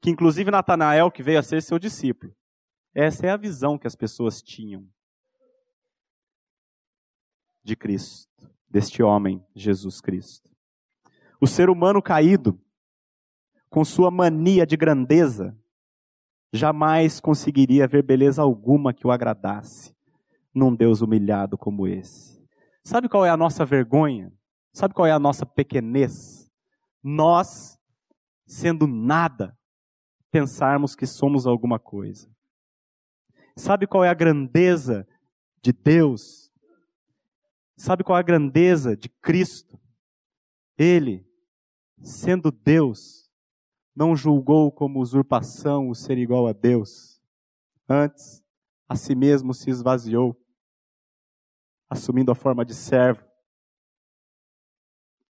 Que 0.00 0.10
inclusive 0.10 0.50
Natanael, 0.50 1.10
que 1.10 1.22
veio 1.22 1.38
a 1.38 1.42
ser 1.42 1.62
seu 1.62 1.78
discípulo. 1.78 2.34
Essa 2.94 3.26
é 3.26 3.30
a 3.30 3.36
visão 3.36 3.78
que 3.78 3.86
as 3.86 3.94
pessoas 3.94 4.42
tinham 4.42 4.88
de 7.62 7.76
Cristo, 7.76 8.50
deste 8.68 9.02
homem, 9.02 9.44
Jesus 9.54 10.00
Cristo. 10.00 10.50
O 11.40 11.46
ser 11.46 11.68
humano 11.68 12.02
caído, 12.02 12.60
com 13.68 13.84
sua 13.84 14.10
mania 14.10 14.66
de 14.66 14.76
grandeza, 14.76 15.56
jamais 16.52 17.20
conseguiria 17.20 17.86
ver 17.86 18.02
beleza 18.02 18.42
alguma 18.42 18.94
que 18.94 19.06
o 19.06 19.10
agradasse 19.10 19.94
num 20.54 20.74
Deus 20.74 21.02
humilhado 21.02 21.56
como 21.58 21.86
esse. 21.86 22.42
Sabe 22.82 23.08
qual 23.08 23.24
é 23.24 23.30
a 23.30 23.36
nossa 23.36 23.64
vergonha? 23.64 24.32
Sabe 24.72 24.94
qual 24.94 25.06
é 25.06 25.12
a 25.12 25.18
nossa 25.18 25.44
pequenez? 25.44 26.50
Nós, 27.02 27.78
sendo 28.46 28.86
nada, 28.86 29.56
pensarmos 30.30 30.94
que 30.94 31.06
somos 31.06 31.46
alguma 31.46 31.78
coisa. 31.78 32.28
Sabe 33.56 33.86
qual 33.86 34.04
é 34.04 34.08
a 34.08 34.14
grandeza 34.14 35.06
de 35.60 35.72
Deus? 35.72 36.52
Sabe 37.76 38.04
qual 38.04 38.16
é 38.16 38.20
a 38.20 38.24
grandeza 38.24 38.96
de 38.96 39.08
Cristo? 39.08 39.80
Ele, 40.76 41.26
sendo 42.00 42.52
Deus, 42.52 43.28
não 43.94 44.14
julgou 44.14 44.70
como 44.70 45.00
usurpação 45.00 45.88
o 45.88 45.94
ser 45.94 46.18
igual 46.18 46.46
a 46.46 46.52
Deus. 46.52 47.20
Antes, 47.88 48.44
a 48.88 48.94
si 48.94 49.14
mesmo 49.14 49.52
se 49.52 49.70
esvaziou, 49.70 50.40
assumindo 51.90 52.30
a 52.30 52.34
forma 52.34 52.64
de 52.64 52.74
servo, 52.74 53.26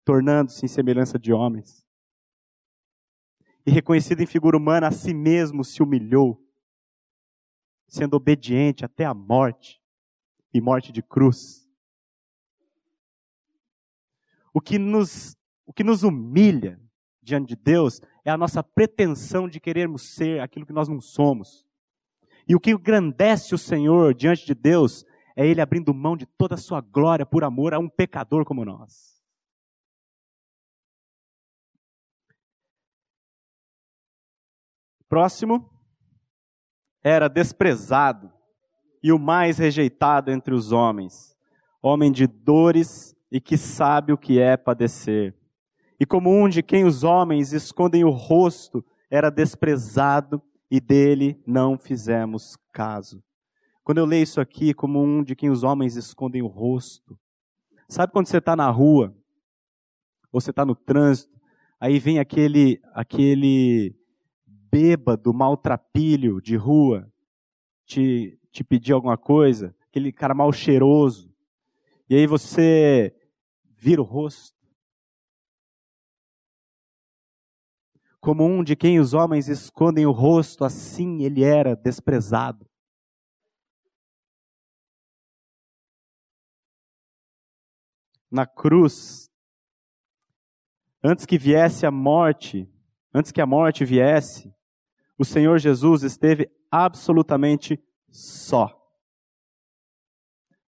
tornando-se 0.05 0.65
em 0.65 0.69
semelhança 0.69 1.19
de 1.19 1.33
homens. 1.33 1.88
E 3.69 3.71
reconhecido 3.71 4.23
em 4.23 4.27
figura 4.27 4.57
humana, 4.57 4.89
a 4.89 4.91
si 4.91 5.13
mesmo 5.13 5.63
se 5.63 5.83
humilhou, 5.83 6.43
sendo 7.87 8.15
obediente 8.15 8.83
até 8.83 9.05
a 9.05 9.13
morte 9.13 9.79
e 10.55 10.59
morte 10.59 10.91
de 10.91 11.03
cruz. 11.03 11.71
O 14.55 14.59
que 14.59 14.79
nos, 14.79 15.37
o 15.67 15.73
que 15.75 15.85
nos 15.85 16.03
humilha 16.03 16.81
diante 17.23 17.49
de 17.49 17.57
Deus 17.57 18.01
é 18.25 18.31
a 18.31 18.39
nossa 18.39 18.63
pretensão 18.63 19.47
de 19.47 19.61
querermos 19.61 20.15
ser 20.15 20.41
aquilo 20.41 20.65
que 20.65 20.73
nós 20.73 20.89
não 20.89 20.99
somos. 20.99 21.67
E 22.49 22.57
o 22.57 22.61
que 22.61 22.71
engrandece 22.71 23.55
o 23.55 23.59
Senhor 23.59 24.15
diante 24.15 24.47
de 24.47 24.55
Deus 24.55 25.05
é 25.37 25.47
Ele 25.47 25.61
abrindo 25.61 25.93
mão 25.93 26.17
de 26.17 26.25
toda 26.25 26.55
a 26.55 26.59
sua 26.59 26.81
glória 26.81 27.27
por 27.27 27.45
amor 27.45 27.75
a 27.75 27.79
um 27.79 27.91
pecador 27.91 28.47
como 28.47 28.65
nós. 28.65 29.18
Próximo, 35.09 35.71
era 37.03 37.29
desprezado 37.29 38.33
e 39.03 39.13
o 39.13 39.19
mais 39.19 39.59
rejeitado 39.59 40.31
entre 40.31 40.55
os 40.55 40.73
homens, 40.73 41.37
homem 41.83 42.13
de 42.13 42.27
dores 42.27 43.15
e 43.31 43.41
que 43.41 43.57
sabe 43.57 44.13
o 44.13 44.19
que 44.19 44.39
é 44.39 44.57
padecer 44.57 45.39
e 46.01 46.07
como 46.07 46.31
um 46.31 46.49
de 46.49 46.63
quem 46.63 46.85
os 46.85 47.03
homens 47.03 47.53
escondem 47.53 48.05
o 48.05 48.11
rosto, 48.11 48.85
era 49.11 49.31
desprezado 49.31 50.41
e 50.71 50.81
dele 50.81 51.43
não 51.47 51.77
fizemos 51.77 52.57
caso. 52.73 53.23
Quando 53.83 53.99
eu 53.99 54.05
leio 54.05 54.23
isso 54.23 54.41
aqui, 54.41 54.73
como 54.73 55.03
um 55.03 55.25
de 55.25 55.35
quem 55.35 55.51
os 55.51 55.63
homens 55.63 55.97
escondem 55.97 56.43
o 56.43 56.47
rosto, 56.47 57.19
sabe 57.89 58.13
quando 58.13 58.27
você 58.27 58.37
está 58.37 58.55
na 58.55 58.71
rua, 58.71 59.15
ou 60.31 60.41
você 60.41 60.51
está 60.51 60.65
no 60.65 60.75
trânsito, 60.75 61.37
aí 61.81 61.99
vem 61.99 62.19
aquele, 62.19 62.81
aquele 62.93 63.98
bêbado, 64.71 65.33
maltrapilho 65.33 66.41
de 66.41 66.57
rua, 66.57 67.11
te, 67.85 68.39
te 68.51 68.63
pedir 68.63 68.93
alguma 68.93 69.17
coisa, 69.17 69.75
aquele 69.89 70.13
cara 70.13 70.35
mal 70.35 70.53
cheiroso, 70.53 71.33
e 72.09 72.15
aí 72.15 72.27
você 72.27 73.15
vira 73.77 74.01
o 74.01 74.05
rosto, 74.05 74.59
como 78.21 78.45
um 78.45 78.65
de 78.65 78.75
quem 78.75 78.99
os 78.99 79.15
homens 79.15 79.49
escondem 79.49 80.05
o 80.05 80.11
rosto, 80.11 80.65
assim 80.65 81.23
ele 81.23 81.43
era 81.45 81.77
desprezado. 81.77 82.69
Na 88.31 88.47
cruz, 88.47 89.31
antes 91.03 91.25
que 91.25 91.39
viesse 91.39 91.87
a 91.87 91.91
morte, 91.91 92.69
antes 93.15 93.33
que 93.33 93.41
a 93.41 93.47
morte 93.47 93.85
viesse, 93.85 94.53
o 95.19 95.25
Senhor 95.25 95.59
Jesus 95.59 96.05
esteve 96.05 96.49
absolutamente 96.71 97.83
só. 98.09 98.75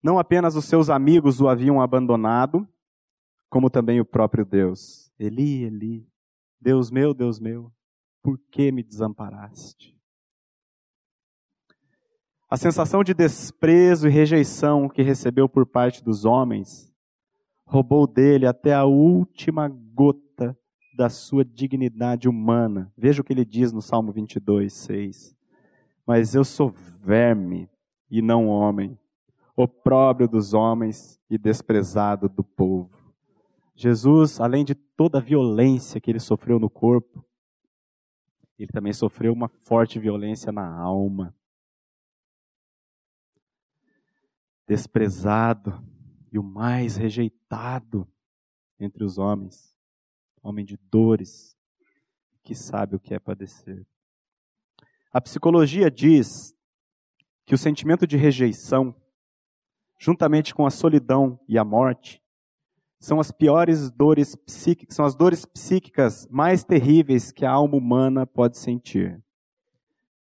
Não 0.01 0.17
apenas 0.17 0.55
os 0.55 0.65
seus 0.65 0.89
amigos 0.89 1.39
o 1.39 1.47
haviam 1.47 1.79
abandonado, 1.79 2.67
como 3.49 3.69
também 3.69 3.99
o 3.99 4.05
próprio 4.05 4.45
Deus. 4.45 5.11
Eli, 5.19 5.63
Eli, 5.63 6.07
Deus 6.59 6.89
meu, 6.89 7.13
Deus 7.13 7.39
meu, 7.39 7.71
por 8.23 8.39
que 8.51 8.71
me 8.71 8.81
desamparaste? 8.81 9.97
A 12.49 12.57
sensação 12.57 13.03
de 13.03 13.13
desprezo 13.13 14.07
e 14.07 14.11
rejeição 14.11 14.89
que 14.89 15.03
recebeu 15.03 15.47
por 15.47 15.67
parte 15.67 16.03
dos 16.03 16.25
homens 16.25 16.91
roubou 17.65 18.07
dele 18.07 18.47
até 18.47 18.73
a 18.73 18.85
última 18.85 19.67
gota 19.67 20.28
da 20.93 21.09
sua 21.09 21.45
dignidade 21.45 22.27
humana. 22.27 22.91
Veja 22.97 23.21
o 23.21 23.23
que 23.23 23.33
ele 23.33 23.45
diz 23.45 23.71
no 23.71 23.81
Salmo 23.81 24.11
22, 24.11 24.73
6. 24.73 25.35
Mas 26.05 26.35
eu 26.35 26.43
sou 26.43 26.69
verme 26.69 27.69
e 28.09 28.21
não 28.21 28.47
homem, 28.47 28.97
opróbrio 29.55 30.27
dos 30.27 30.53
homens 30.53 31.19
e 31.29 31.37
desprezado 31.37 32.27
do 32.27 32.43
povo. 32.43 32.89
Jesus, 33.75 34.41
além 34.41 34.65
de 34.65 34.75
toda 34.75 35.19
a 35.19 35.21
violência 35.21 36.01
que 36.01 36.11
ele 36.11 36.19
sofreu 36.19 36.59
no 36.59 36.69
corpo, 36.69 37.23
ele 38.57 38.71
também 38.71 38.91
sofreu 38.91 39.31
uma 39.31 39.47
forte 39.47 39.97
violência 39.99 40.51
na 40.51 40.67
alma. 40.67 41.33
Desprezado 44.67 45.81
e 46.31 46.37
o 46.37 46.43
mais 46.43 46.97
rejeitado 46.97 48.07
entre 48.79 49.03
os 49.03 49.17
homens, 49.17 49.68
homem 50.41 50.65
de 50.65 50.77
dores, 50.91 51.57
que 52.43 52.55
sabe 52.55 52.95
o 52.95 52.99
que 52.99 53.13
é 53.13 53.19
padecer. 53.19 53.85
A 55.11 55.19
psicologia 55.19 55.89
diz 55.89 56.55
que 57.45 57.55
o 57.55 57.57
sentimento 57.57 58.05
de 58.05 58.15
rejeição, 58.15 58.95
juntamente 59.97 60.53
com 60.53 60.65
a 60.65 60.69
solidão 60.69 61.39
e 61.47 61.57
a 61.57 61.63
morte, 61.63 62.21
são 62.99 63.19
as 63.19 63.31
piores 63.31 63.89
dores 63.89 64.35
psíquicas, 64.35 64.95
são 64.95 65.05
as 65.05 65.15
dores 65.15 65.45
psíquicas 65.45 66.27
mais 66.29 66.63
terríveis 66.63 67.31
que 67.31 67.45
a 67.45 67.51
alma 67.51 67.77
humana 67.77 68.27
pode 68.27 68.57
sentir. 68.57 69.23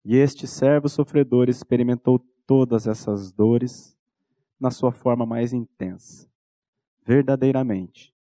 E 0.05 0.15
este 0.15 0.47
servo 0.47 0.87
sofredor 0.87 1.49
experimentou 1.49 2.19
todas 2.45 2.87
essas 2.87 3.31
dores 3.31 3.97
na 4.59 4.71
sua 4.71 4.91
forma 4.91 5.25
mais 5.25 5.51
intensa. 5.51 6.29
Verdadeiramente, 7.05 8.13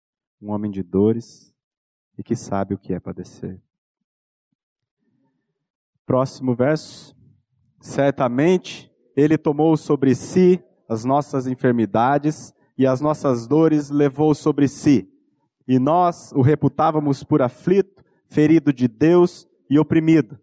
um 0.41 0.51
homem 0.51 0.70
de 0.70 0.82
dores 0.82 1.55
e 2.19 2.23
que 2.23 2.35
sabe 2.35 2.75
o 2.75 2.79
que 2.79 2.95
é 2.95 3.01
padecer. 3.01 3.61
Próximo 6.05 6.55
verso. 6.55 7.17
Certamente 7.81 8.91
ele 9.17 9.37
tomou 9.37 9.77
sobre 9.77 10.14
si 10.14 10.62
as 10.89 11.05
nossas 11.05 11.47
enfermidades 11.47 12.55
e 12.79 12.87
as 12.87 13.01
nossas 13.01 13.47
dores 13.47 13.91
levou 13.91 14.35
sobre 14.35 14.69
si. 14.69 15.11
E 15.67 15.79
nós 15.79 16.33
o 16.33 16.43
reputávamos 16.43 17.25
por 17.25 17.43
aflito, 17.43 18.05
ferido 18.29 18.73
de 18.73 18.87
Deus 18.87 19.49
e 19.69 19.79
oprimido. 19.79 20.39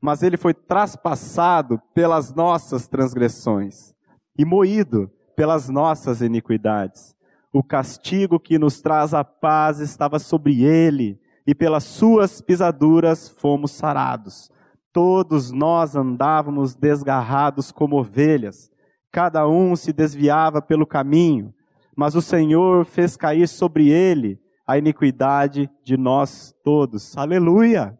Mas 0.00 0.22
ele 0.22 0.36
foi 0.36 0.54
traspassado 0.54 1.80
pelas 1.94 2.34
nossas 2.34 2.88
transgressões 2.88 3.94
e 4.36 4.44
moído 4.44 5.10
pelas 5.36 5.68
nossas 5.68 6.20
iniquidades. 6.20 7.14
O 7.52 7.62
castigo 7.62 8.40
que 8.40 8.58
nos 8.58 8.80
traz 8.80 9.12
a 9.12 9.22
paz 9.22 9.78
estava 9.78 10.18
sobre 10.18 10.64
ele, 10.64 11.20
e 11.46 11.54
pelas 11.54 11.84
suas 11.84 12.40
pisaduras 12.40 13.28
fomos 13.28 13.72
sarados. 13.72 14.50
Todos 14.92 15.50
nós 15.50 15.96
andávamos 15.96 16.74
desgarrados 16.74 17.70
como 17.72 17.98
ovelhas, 17.98 18.70
cada 19.10 19.46
um 19.46 19.76
se 19.76 19.92
desviava 19.92 20.62
pelo 20.62 20.86
caminho, 20.86 21.54
mas 21.94 22.14
o 22.14 22.22
Senhor 22.22 22.86
fez 22.86 23.16
cair 23.16 23.46
sobre 23.46 23.90
ele 23.90 24.40
a 24.66 24.78
iniquidade 24.78 25.70
de 25.84 25.96
nós 25.98 26.54
todos. 26.64 27.16
Aleluia! 27.16 27.98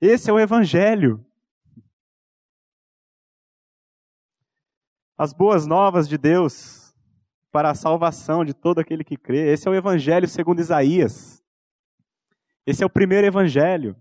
Esse 0.00 0.30
é 0.30 0.32
o 0.32 0.38
Evangelho. 0.38 1.24
As 5.16 5.32
boas 5.32 5.66
novas 5.66 6.08
de 6.08 6.18
Deus 6.18 6.83
para 7.54 7.70
a 7.70 7.74
salvação 7.76 8.44
de 8.44 8.52
todo 8.52 8.80
aquele 8.80 9.04
que 9.04 9.16
crê. 9.16 9.52
Esse 9.52 9.68
é 9.68 9.70
o 9.70 9.74
Evangelho 9.76 10.26
segundo 10.26 10.58
Isaías. 10.58 11.40
Esse 12.66 12.82
é 12.82 12.86
o 12.86 12.90
primeiro 12.90 13.28
Evangelho. 13.28 13.94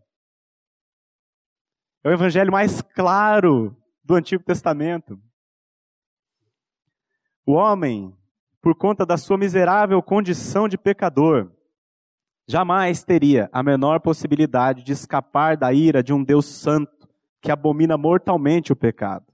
É 2.03 2.09
o 2.09 2.11
Evangelho 2.11 2.51
mais 2.51 2.81
claro 2.81 3.77
do 4.03 4.15
Antigo 4.15 4.43
Testamento. 4.43 5.21
O 7.45 7.51
homem, 7.51 8.17
por 8.59 8.73
conta 8.73 9.05
da 9.05 9.17
sua 9.17 9.37
miserável 9.37 10.01
condição 10.01 10.67
de 10.67 10.75
pecador, 10.75 11.51
jamais 12.47 13.03
teria 13.03 13.51
a 13.53 13.61
menor 13.61 13.99
possibilidade 13.99 14.81
de 14.81 14.93
escapar 14.93 15.55
da 15.55 15.71
ira 15.71 16.01
de 16.01 16.11
um 16.11 16.23
Deus 16.23 16.47
santo 16.47 17.07
que 17.39 17.51
abomina 17.51 17.99
mortalmente 17.99 18.73
o 18.73 18.75
pecado. 18.75 19.31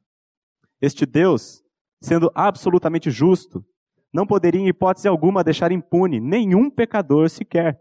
Este 0.82 1.05
Deus, 1.05 1.63
sendo 2.01 2.30
absolutamente 2.36 3.09
justo, 3.09 3.65
não 4.12 4.26
poderia, 4.26 4.60
em 4.60 4.68
hipótese 4.68 5.07
alguma, 5.07 5.43
deixar 5.43 5.72
impune 5.72 6.20
nenhum 6.20 6.70
pecador 6.70 7.30
sequer. 7.30 7.80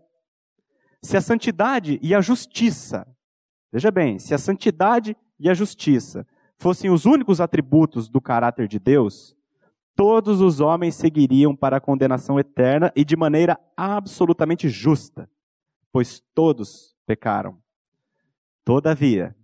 Se 1.03 1.17
a 1.17 1.21
santidade 1.21 1.99
e 2.03 2.15
a 2.15 2.21
justiça, 2.21 3.07
veja 3.73 3.91
bem, 3.91 4.19
se 4.19 4.35
a 4.35 4.39
santidade 4.39 5.17
e 5.39 5.49
a 5.49 5.55
justiça 5.55 6.27
fossem 6.59 6.91
os 6.91 7.07
únicos 7.07 7.41
atributos 7.41 8.09
do 8.09 8.21
caráter 8.21 8.67
de 8.67 8.79
Deus, 8.79 9.37
todos 9.95 10.41
os 10.41 10.61
homens 10.61 10.95
seguiriam 10.95 11.57
para 11.57 11.77
a 11.79 11.81
condenação 11.81 12.39
eterna 12.39 12.93
e 12.95 13.05
de 13.05 13.17
maneira 13.17 13.59
absolutamente 13.77 14.69
justa, 14.69 15.31
pois 15.91 16.21
todos 16.35 16.97
pecaram. 17.07 17.59
Todavia, 18.65 19.35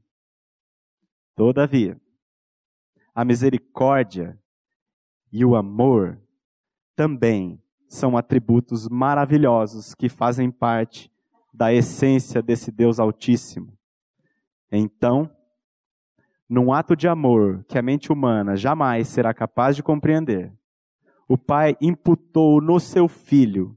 todavia, 1.35 1.99
a 3.15 3.25
misericórdia 3.25 4.39
e 5.33 5.45
o 5.45 5.57
amor 5.57 6.21
também 6.97 7.61
são 7.89 8.17
atributos 8.17 8.89
maravilhosos 8.89 9.95
que 9.95 10.09
fazem 10.09 10.51
parte 10.51 11.11
da 11.53 11.73
essência 11.73 12.43
desse 12.43 12.73
Deus 12.73 12.99
Altíssimo. 12.99 13.73
Então, 14.71 15.31
num 16.49 16.73
ato 16.73 16.97
de 16.97 17.07
amor 17.07 17.65
que 17.69 17.79
a 17.79 17.83
mente 17.83 18.13
humana 18.13 18.57
jamais 18.57 19.09
será 19.09 19.33
capaz 19.33 19.77
de 19.77 19.83
compreender, 19.83 20.53
o 21.29 21.39
Pai 21.39 21.77
imputou 21.81 22.61
no 22.61 22.79
seu 22.79 23.09
Filho 23.09 23.77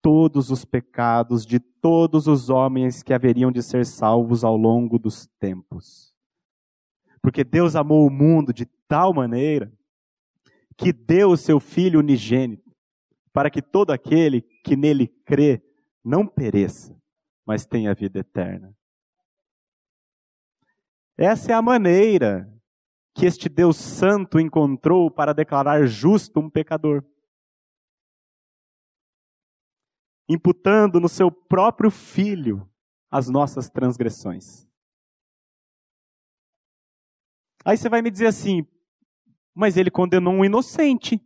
todos 0.00 0.50
os 0.50 0.64
pecados 0.64 1.44
de 1.44 1.58
todos 1.58 2.26
os 2.26 2.48
homens 2.48 3.02
que 3.02 3.12
haveriam 3.12 3.50
de 3.52 3.62
ser 3.62 3.84
salvos 3.84 4.44
ao 4.44 4.56
longo 4.56 4.98
dos 4.98 5.26
tempos. 5.38 6.14
Porque 7.20 7.44
Deus 7.44 7.76
amou 7.76 8.06
o 8.06 8.10
mundo 8.10 8.52
de 8.52 8.64
tal 8.86 9.12
maneira 9.12 9.72
que 10.78 10.92
deu 10.92 11.30
o 11.30 11.36
seu 11.36 11.58
Filho 11.58 11.98
unigênito, 11.98 12.72
para 13.32 13.50
que 13.50 13.60
todo 13.60 13.90
aquele 13.90 14.42
que 14.64 14.76
nele 14.76 15.08
crê 15.26 15.60
não 16.04 16.24
pereça, 16.24 16.96
mas 17.44 17.66
tenha 17.66 17.92
vida 17.94 18.20
eterna. 18.20 18.74
Essa 21.16 21.50
é 21.50 21.54
a 21.54 21.60
maneira 21.60 22.48
que 23.12 23.26
este 23.26 23.48
Deus 23.48 23.76
Santo 23.76 24.38
encontrou 24.38 25.10
para 25.10 25.34
declarar 25.34 25.84
justo 25.86 26.38
um 26.38 26.48
pecador. 26.48 27.04
Imputando 30.28 31.00
no 31.00 31.08
seu 31.08 31.28
próprio 31.30 31.90
filho 31.90 32.70
as 33.10 33.28
nossas 33.28 33.68
transgressões. 33.68 34.68
Aí 37.64 37.76
você 37.76 37.88
vai 37.88 38.00
me 38.00 38.10
dizer 38.10 38.26
assim, 38.26 38.64
mas 39.58 39.76
ele 39.76 39.90
condenou 39.90 40.32
um 40.32 40.44
inocente. 40.44 41.20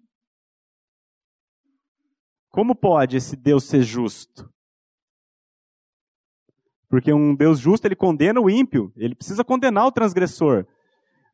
Como 2.48 2.74
pode 2.74 3.18
esse 3.18 3.36
Deus 3.36 3.64
ser 3.64 3.82
justo? 3.82 4.50
Porque 6.88 7.12
um 7.12 7.34
Deus 7.34 7.60
justo, 7.60 7.86
ele 7.86 7.94
condena 7.94 8.40
o 8.40 8.48
ímpio, 8.48 8.90
ele 8.96 9.14
precisa 9.14 9.44
condenar 9.44 9.86
o 9.86 9.92
transgressor. 9.92 10.66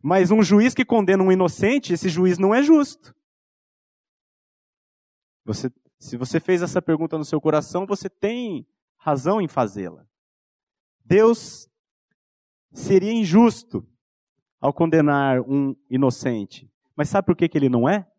Mas 0.02 0.32
um 0.32 0.42
juiz 0.42 0.74
que 0.74 0.84
condena 0.84 1.22
um 1.22 1.30
inocente, 1.30 1.92
esse 1.92 2.08
juiz 2.08 2.36
não 2.36 2.52
é 2.52 2.64
justo. 2.64 3.14
Você, 5.44 5.70
se 6.00 6.16
você 6.16 6.40
fez 6.40 6.62
essa 6.62 6.82
pergunta 6.82 7.16
no 7.16 7.24
seu 7.24 7.40
coração, 7.40 7.86
você 7.86 8.10
tem 8.10 8.66
razão 8.96 9.40
em 9.40 9.46
fazê-la. 9.46 10.04
Deus 11.04 11.70
seria 12.72 13.12
injusto 13.12 13.88
ao 14.60 14.72
condenar 14.72 15.40
um 15.42 15.76
inocente. 15.88 16.68
Mas 16.98 17.08
sabe 17.08 17.26
por 17.26 17.36
que, 17.36 17.48
que 17.48 17.56
ele 17.56 17.68
não 17.68 17.88
é? 17.88 18.10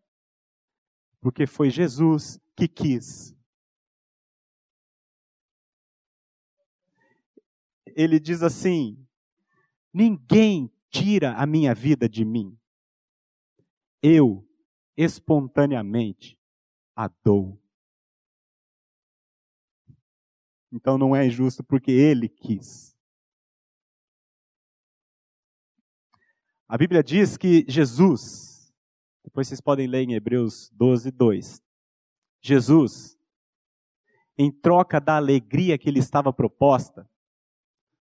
Porque 1.20 1.46
foi 1.46 1.68
Jesus 1.68 2.40
que 2.56 2.66
quis 2.66 3.38
ele 7.94 8.18
diz 8.18 8.42
assim: 8.42 9.06
Ninguém 9.92 10.72
tira 10.90 11.34
a 11.34 11.46
minha 11.46 11.74
vida 11.74 12.08
de 12.08 12.24
mim. 12.24 12.58
Eu, 14.02 14.46
espontaneamente, 14.96 16.38
a 16.96 17.08
dou. 17.08 17.60
Então 20.72 20.96
não 20.96 21.14
é 21.14 21.26
injusto 21.26 21.62
porque 21.64 21.90
ele 21.90 22.28
quis. 22.28 22.96
A 26.66 26.78
Bíblia 26.78 27.02
diz 27.02 27.36
que 27.36 27.66
Jesus, 27.68 28.59
depois 29.24 29.48
vocês 29.48 29.60
podem 29.60 29.86
ler 29.86 30.08
em 30.08 30.14
Hebreus 30.14 30.70
12, 30.70 31.10
2. 31.10 31.62
Jesus, 32.42 33.18
em 34.36 34.50
troca 34.50 35.00
da 35.00 35.16
alegria 35.16 35.76
que 35.76 35.90
lhe 35.90 35.98
estava 35.98 36.32
proposta, 36.32 37.08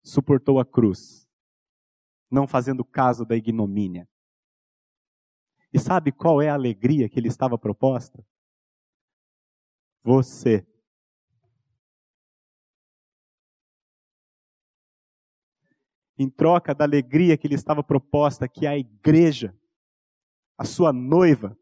suportou 0.04 0.60
a 0.60 0.66
cruz, 0.66 1.28
não 2.30 2.48
fazendo 2.48 2.84
caso 2.84 3.26
da 3.26 3.36
ignomínia. 3.36 4.08
E 5.74 5.80
sabe 5.80 6.12
qual 6.12 6.42
é 6.42 6.50
a 6.50 6.54
alegria 6.54 7.10
que 7.10 7.20
lhe 7.20 7.28
estava 7.28 7.58
proposta? 7.58 8.26
Você. 10.04 10.66
Em 16.18 16.30
troca 16.30 16.74
da 16.74 16.86
alegria 16.86 17.38
que 17.38 17.48
lhe 17.48 17.56
estava 17.56 17.84
proposta, 17.84 18.48
que 18.48 18.66
a 18.66 18.78
igreja, 18.78 19.54
a 20.58 20.64
sua 20.64 20.94
noiva, 20.94 21.58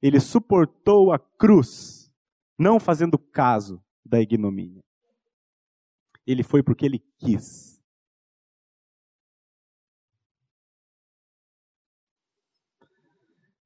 ele 0.00 0.20
suportou 0.20 1.12
a 1.12 1.18
cruz, 1.18 2.12
não 2.58 2.78
fazendo 2.78 3.18
caso 3.18 3.82
da 4.04 4.20
ignomínia. 4.20 4.84
Ele 6.26 6.42
foi 6.42 6.62
porque 6.62 6.84
ele 6.84 6.98
quis. 7.18 7.78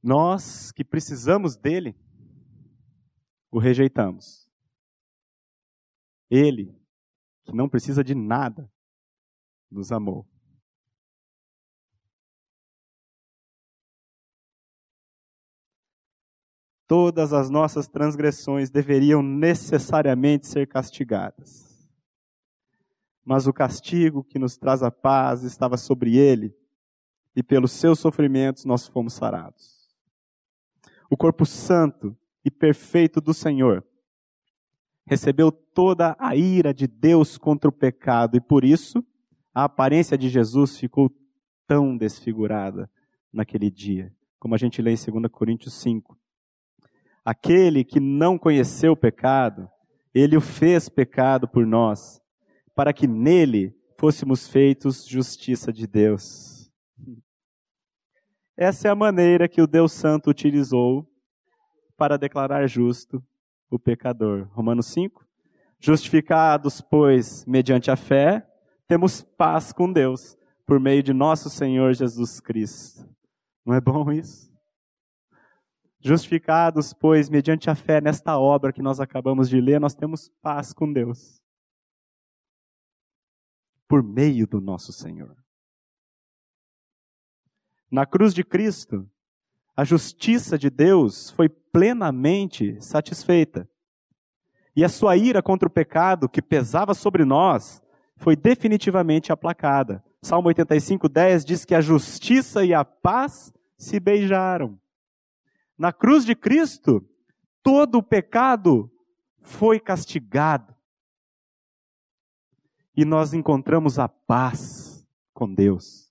Nós 0.03 0.73
que 0.73 0.85
precisamos 0.85 1.55
dele, 1.57 1.95
o 3.51 3.59
rejeitamos. 3.59 4.49
Ele, 6.29 6.75
que 7.45 7.53
não 7.53 7.69
precisa 7.69 8.03
de 8.03 8.15
nada, 8.15 8.73
nos 9.71 9.93
amou. 9.93 10.32
Todas 16.93 17.33
as 17.33 17.49
nossas 17.49 17.89
transgressões 17.89 18.69
deveriam 18.69 19.23
necessariamente 19.23 20.47
ser 20.47 20.67
castigadas. 20.67 21.89
Mas 23.25 23.47
o 23.47 23.53
castigo 23.53 24.23
que 24.23 24.39
nos 24.39 24.59
traz 24.59 24.83
a 24.83 24.91
paz 24.91 25.43
estava 25.43 25.79
sobre 25.79 26.19
ele, 26.19 26.55
e 27.35 27.43
pelos 27.43 27.73
seus 27.73 27.99
sofrimentos 27.99 28.67
nós 28.67 28.87
fomos 28.87 29.15
sarados. 29.15 29.89
O 31.09 31.17
corpo 31.17 31.47
santo 31.47 32.15
e 32.45 32.51
perfeito 32.51 33.23
do 33.23 33.33
Senhor 33.33 33.83
recebeu 35.07 35.51
toda 35.51 36.15
a 36.19 36.37
ira 36.37 36.75
de 36.75 36.87
Deus 36.87 37.39
contra 37.39 37.71
o 37.71 37.73
pecado, 37.73 38.37
e 38.37 38.41
por 38.41 38.65
isso 38.65 39.03
a 39.55 39.65
aparência 39.65 40.19
de 40.19 40.29
Jesus 40.29 40.77
ficou 40.77 41.11
tão 41.67 41.97
desfigurada 41.97 42.91
naquele 43.33 43.71
dia, 43.71 44.15
como 44.39 44.55
a 44.55 44.59
gente 44.59 44.83
lê 44.83 44.93
em 44.93 44.97
2 44.97 45.33
Coríntios 45.33 45.73
5. 45.81 46.21
Aquele 47.25 47.85
que 47.85 48.01
não 48.01 48.37
conheceu 48.37 48.93
o 48.93 48.97
pecado, 48.97 49.69
ele 50.15 50.37
o 50.37 50.41
fez 50.41 50.89
pecado 50.89 51.47
por 51.47 51.67
nós, 51.67 52.21
para 52.75 52.93
que 52.93 53.07
nele 53.07 53.75
fôssemos 53.99 54.49
feitos 54.49 55.07
justiça 55.07 55.73
de 55.73 55.87
Deus. 55.87 56.71
Essa 58.57 58.89
é 58.89 58.91
a 58.91 58.97
maneira 58.97 59.49
que 59.49 59.63
o 59.63 59.67
Deus 59.67 59.93
Santo 59.93 60.31
utilizou 60.31 61.09
para 61.97 62.19
declarar 62.19 62.67
justo 62.67 63.25
o 63.71 63.79
pecador. 63.79 64.49
Romanos 64.53 64.87
5. 64.87 65.25
Justificados, 65.81 66.81
pois, 66.81 67.45
mediante 67.47 67.91
a 67.91 67.97
fé, 67.97 68.47
temos 68.87 69.23
paz 69.23 69.73
com 69.73 69.91
Deus, 69.91 70.37
por 70.67 70.79
meio 70.79 71.03
de 71.03 71.13
nosso 71.13 71.49
Senhor 71.49 71.95
Jesus 71.95 72.41
Cristo. 72.41 73.09
Não 73.65 73.75
é 73.75 73.81
bom 73.81 74.13
isso? 74.13 74.52
Justificados, 76.05 76.93
pois, 76.93 77.31
mediante 77.31 77.71
a 77.71 77.77
fé 77.77 78.01
nesta 78.01 78.37
obra 78.37 78.73
que 78.73 78.83
nós 78.83 78.99
acabamos 78.99 79.49
de 79.49 79.61
ler, 79.61 79.81
nós 79.81 79.95
temos 79.95 80.29
paz 80.43 80.73
com 80.73 80.93
Deus. 80.93 81.41
Por 83.87 84.03
meio 84.03 84.45
do 84.45 84.61
nosso 84.61 84.93
Senhor. 84.93 85.37
Na 87.89 88.05
cruz 88.05 88.35
de 88.35 88.43
Cristo, 88.43 89.09
a 89.77 89.85
justiça 89.85 90.59
de 90.59 90.71
Deus 90.71 91.31
foi 91.31 91.49
plenamente 91.49 92.83
satisfeita. 92.83 93.69
E 94.75 94.83
a 94.83 94.89
sua 94.89 95.17
ira 95.17 95.41
contra 95.41 95.69
o 95.69 95.73
pecado 95.73 96.29
que 96.29 96.43
pesava 96.43 96.95
sobre 96.95 97.25
nós 97.25 97.81
foi 98.17 98.35
definitivamente 98.35 99.31
aplacada. 99.31 100.03
Salmo 100.21 100.49
85, 100.49 101.09
10 101.09 101.45
diz 101.45 101.65
que 101.65 101.77
a 101.77 101.81
justiça 101.81 102.65
e 102.65 102.75
a 102.75 102.85
paz 102.85 103.53
se 103.77 104.01
beijaram. 104.01 104.82
Na 105.83 105.93
cruz 105.93 106.25
de 106.25 106.37
Cristo, 106.37 107.05
todo 107.61 107.99
o 107.99 108.03
pecado 108.05 108.89
foi 109.41 109.81
castigado. 109.81 110.73
E 112.97 113.05
nós 113.05 113.35
encontramos 113.35 113.99
a 113.99 114.09
paz 114.09 115.05
com 115.35 115.53
Deus. 115.53 116.09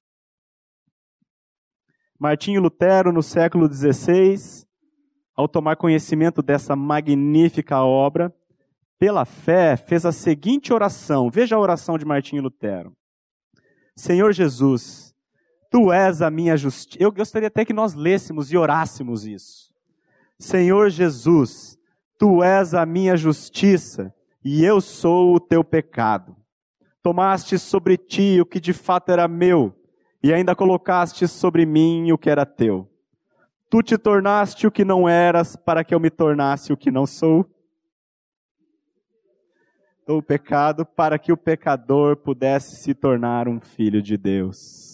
Martinho 2.20 2.60
Lutero, 2.60 3.14
no 3.14 3.24
século 3.24 3.74
XVI, 3.74 4.68
ao 5.34 5.48
tomar 5.48 5.78
conhecimento 5.78 6.42
dessa 6.42 6.76
magnífica 6.76 7.82
obra, 7.82 8.36
pela 9.00 9.24
fé, 9.24 9.78
fez 9.78 10.06
a 10.06 10.12
seguinte 10.12 10.74
oração. 10.74 11.30
Veja 11.30 11.56
a 11.56 11.60
oração 11.60 11.98
de 11.98 12.04
Martinho 12.04 12.44
Lutero. 12.44 12.94
Senhor 13.96 14.34
Jesus, 14.34 15.11
tu 15.72 15.92
és 15.92 16.22
a 16.22 16.30
minha 16.30 16.58
justiça. 16.58 17.02
Eu 17.02 17.12
gostaria 17.12 17.48
até 17.48 17.64
que 17.64 17.74
nós 17.74 17.96
lêssemos 17.96 18.52
e 18.52 18.58
orássemos 18.58 19.26
isso. 19.26 19.74
Senhor 20.38 20.90
Jesus, 20.90 21.80
tu 22.20 22.44
és 22.44 22.74
a 22.74 22.86
minha 22.86 23.16
justiça 23.16 24.14
e 24.44 24.66
eu 24.66 24.82
sou 24.82 25.34
o 25.34 25.40
teu 25.40 25.64
pecado. 25.64 26.36
Tomaste 27.02 27.58
sobre 27.58 27.98
ti 27.98 28.40
o 28.42 28.46
que 28.46 28.60
de 28.60 28.74
fato 28.74 29.12
era 29.12 29.28
meu 29.28 29.74
e 30.22 30.34
ainda 30.34 30.56
colocaste 30.56 31.28
sobre 31.28 31.66
mim 31.66 32.12
o 32.12 32.18
que 32.18 32.30
era 32.30 32.46
teu. 32.46 32.88
Tu 33.70 33.82
te 33.82 33.98
tornaste 33.98 34.68
o 34.68 34.72
que 34.72 34.84
não 34.84 35.08
eras 35.08 35.56
para 35.56 35.84
que 35.86 35.96
eu 35.96 36.00
me 36.00 36.10
tornasse 36.10 36.74
o 36.74 36.78
que 36.78 36.92
não 36.92 37.08
sou. 37.08 37.50
O 40.06 40.22
pecado 40.22 40.86
para 40.86 41.18
que 41.18 41.32
o 41.32 41.38
pecador 41.38 42.18
pudesse 42.18 42.76
se 42.76 42.94
tornar 42.94 43.48
um 43.48 43.62
filho 43.62 44.02
de 44.02 44.18
Deus. 44.18 44.91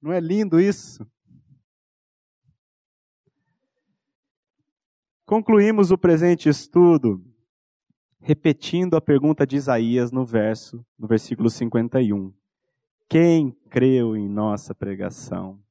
Não 0.00 0.12
é 0.12 0.20
lindo 0.20 0.60
isso? 0.60 1.06
Concluímos 5.26 5.90
o 5.90 5.98
presente 5.98 6.48
estudo 6.48 7.22
repetindo 8.20 8.94
a 8.94 9.00
pergunta 9.00 9.46
de 9.46 9.56
Isaías 9.56 10.10
no 10.10 10.24
verso, 10.24 10.84
no 10.98 11.06
versículo 11.06 11.48
51. 11.48 12.32
Quem 13.08 13.52
creu 13.70 14.16
em 14.16 14.28
nossa 14.28 14.74
pregação? 14.74 15.62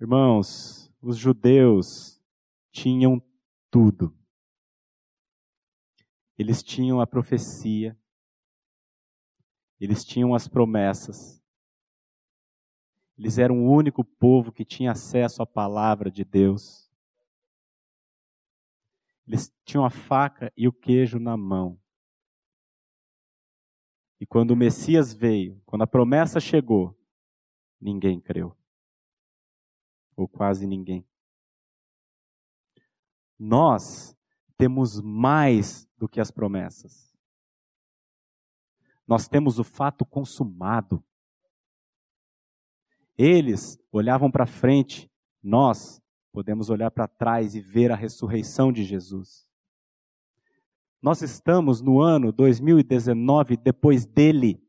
Irmãos, 0.00 0.90
os 1.00 1.16
judeus 1.16 2.20
tinham 2.70 3.22
tudo. 3.70 4.14
Eles 6.38 6.62
tinham 6.62 7.00
a 7.00 7.06
profecia, 7.06 7.98
eles 9.80 10.04
tinham 10.04 10.34
as 10.34 10.46
promessas, 10.46 11.42
eles 13.18 13.38
eram 13.38 13.64
o 13.64 13.70
único 13.70 14.04
povo 14.04 14.52
que 14.52 14.64
tinha 14.64 14.92
acesso 14.92 15.42
à 15.42 15.46
palavra 15.46 16.10
de 16.10 16.24
Deus. 16.24 16.90
Eles 19.26 19.52
tinham 19.64 19.84
a 19.84 19.90
faca 19.90 20.52
e 20.56 20.68
o 20.68 20.72
queijo 20.72 21.18
na 21.18 21.36
mão. 21.36 21.80
E 24.20 24.26
quando 24.26 24.52
o 24.52 24.56
Messias 24.56 25.12
veio, 25.12 25.60
quando 25.66 25.82
a 25.82 25.86
promessa 25.86 26.40
chegou, 26.40 26.98
ninguém 27.80 28.20
creu. 28.20 28.56
Ou 30.14 30.28
quase 30.28 30.66
ninguém. 30.66 31.06
Nós 33.38 34.16
temos 34.56 35.00
mais 35.00 35.86
do 35.98 36.08
que 36.08 36.20
as 36.20 36.30
promessas. 36.30 37.14
Nós 39.06 39.28
temos 39.28 39.58
o 39.58 39.64
fato 39.64 40.04
consumado. 40.04 41.04
Eles 43.16 43.78
olhavam 43.90 44.30
para 44.30 44.46
frente, 44.46 45.10
nós 45.42 46.02
podemos 46.32 46.68
olhar 46.68 46.90
para 46.90 47.08
trás 47.08 47.54
e 47.54 47.60
ver 47.60 47.90
a 47.90 47.96
ressurreição 47.96 48.70
de 48.70 48.84
Jesus. 48.84 49.46
Nós 51.00 51.22
estamos 51.22 51.80
no 51.80 52.00
ano 52.00 52.32
2019 52.32 53.56
depois 53.56 54.04
dele. 54.04 54.62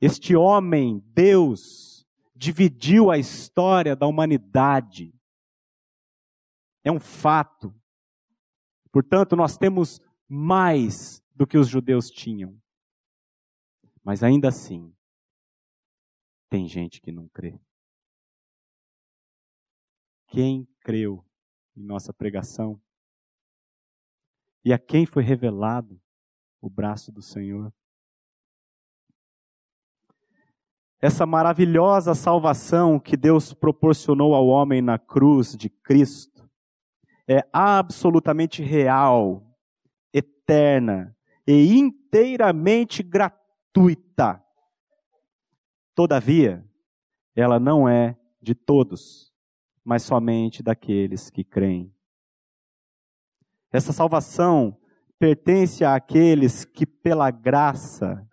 Este 0.00 0.36
homem, 0.36 1.02
Deus, 1.06 2.06
dividiu 2.34 3.10
a 3.10 3.18
história 3.18 3.96
da 3.96 4.06
humanidade. 4.06 5.14
É 6.84 6.92
um 6.92 7.00
fato. 7.00 7.74
Portanto, 8.92 9.34
nós 9.34 9.56
temos 9.56 10.00
mais 10.28 11.22
do 11.34 11.46
que 11.46 11.56
os 11.56 11.68
judeus 11.68 12.10
tinham. 12.10 12.60
Mas 14.04 14.22
ainda 14.22 14.48
assim, 14.48 14.94
tem 16.48 16.68
gente 16.68 17.00
que 17.00 17.10
não 17.10 17.28
crê. 17.28 17.58
Quem 20.28 20.66
creu 20.80 21.24
em 21.76 21.82
nossa 21.82 22.12
pregação? 22.12 22.80
E 24.64 24.72
a 24.72 24.78
quem 24.78 25.06
foi 25.06 25.22
revelado 25.22 26.00
o 26.60 26.70
braço 26.70 27.12
do 27.12 27.22
Senhor? 27.22 27.72
Essa 31.00 31.26
maravilhosa 31.26 32.14
salvação 32.14 32.98
que 32.98 33.16
Deus 33.16 33.52
proporcionou 33.52 34.34
ao 34.34 34.46
homem 34.46 34.80
na 34.80 34.98
cruz 34.98 35.54
de 35.54 35.68
Cristo 35.68 36.50
é 37.28 37.46
absolutamente 37.52 38.62
real, 38.62 39.42
eterna 40.12 41.16
e 41.46 41.76
inteiramente 41.78 43.02
gratuita. 43.02 44.43
Todavia, 45.94 46.64
ela 47.34 47.60
não 47.60 47.88
é 47.88 48.16
de 48.42 48.54
todos 48.54 49.34
mas 49.84 50.02
somente 50.02 50.62
daqueles 50.62 51.28
que 51.28 51.44
creem. 51.44 51.92
Essa 53.70 53.92
salvação 53.92 54.76
pertence 55.18 55.84
àqueles 55.84 56.64
que, 56.64 56.86
pela 56.86 57.30
graça, 57.30 58.26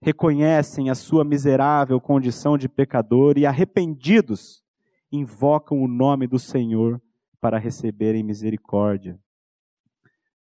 reconhecem 0.00 0.88
a 0.88 0.94
sua 0.94 1.24
miserável 1.24 2.00
condição 2.00 2.56
de 2.56 2.68
pecador 2.68 3.36
e, 3.36 3.44
arrependidos, 3.44 4.64
invocam 5.12 5.82
o 5.82 5.88
nome 5.88 6.26
do 6.26 6.38
Senhor 6.38 7.00
para 7.40 7.58
receberem 7.58 8.22
misericórdia. 8.22 9.20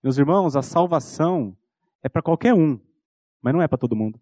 Meus 0.02 0.18
irmãos, 0.18 0.54
a 0.54 0.62
salvação 0.62 1.56
é 2.02 2.08
para 2.08 2.22
qualquer 2.22 2.54
um, 2.54 2.78
mas 3.42 3.52
não 3.52 3.62
é 3.62 3.66
para 3.66 3.78
todo 3.78 3.96
mundo. 3.96 4.20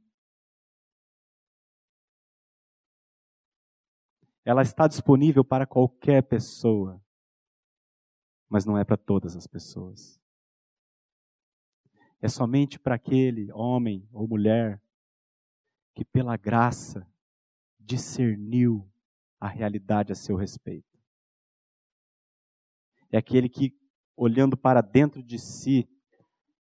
Ela 4.44 4.62
está 4.62 4.86
disponível 4.86 5.44
para 5.44 5.66
qualquer 5.66 6.22
pessoa, 6.22 7.02
mas 8.48 8.64
não 8.64 8.76
é 8.76 8.84
para 8.84 8.96
todas 8.96 9.36
as 9.36 9.46
pessoas. 9.46 10.20
É 12.20 12.28
somente 12.28 12.78
para 12.78 12.94
aquele 12.94 13.50
homem 13.52 14.06
ou 14.12 14.28
mulher 14.28 14.80
que, 15.94 16.04
pela 16.04 16.36
graça, 16.36 17.06
discerniu 17.78 18.86
a 19.40 19.48
realidade 19.48 20.12
a 20.12 20.14
seu 20.14 20.36
respeito. 20.36 20.98
É 23.10 23.16
aquele 23.16 23.48
que, 23.48 23.78
olhando 24.16 24.56
para 24.56 24.80
dentro 24.80 25.22
de 25.22 25.38
si, 25.38 25.88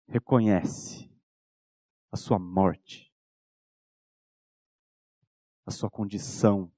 reconhece 0.07 1.11
a 2.11 2.17
sua 2.17 2.39
morte, 2.39 3.13
a 5.65 5.71
sua 5.71 5.89
condição, 5.89 6.71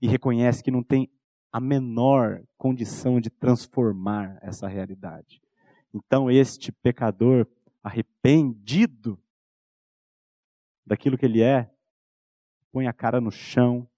e 0.00 0.06
reconhece 0.06 0.62
que 0.62 0.70
não 0.70 0.82
tem 0.82 1.10
a 1.52 1.60
menor 1.60 2.42
condição 2.58 3.20
de 3.20 3.30
transformar 3.30 4.38
essa 4.42 4.68
realidade. 4.68 5.40
Então, 5.94 6.30
este 6.30 6.70
pecador 6.70 7.46
arrependido 7.82 9.18
daquilo 10.84 11.16
que 11.16 11.24
ele 11.24 11.42
é, 11.42 11.70
põe 12.70 12.86
a 12.86 12.92
cara 12.92 13.20
no 13.20 13.30
chão 13.30 13.88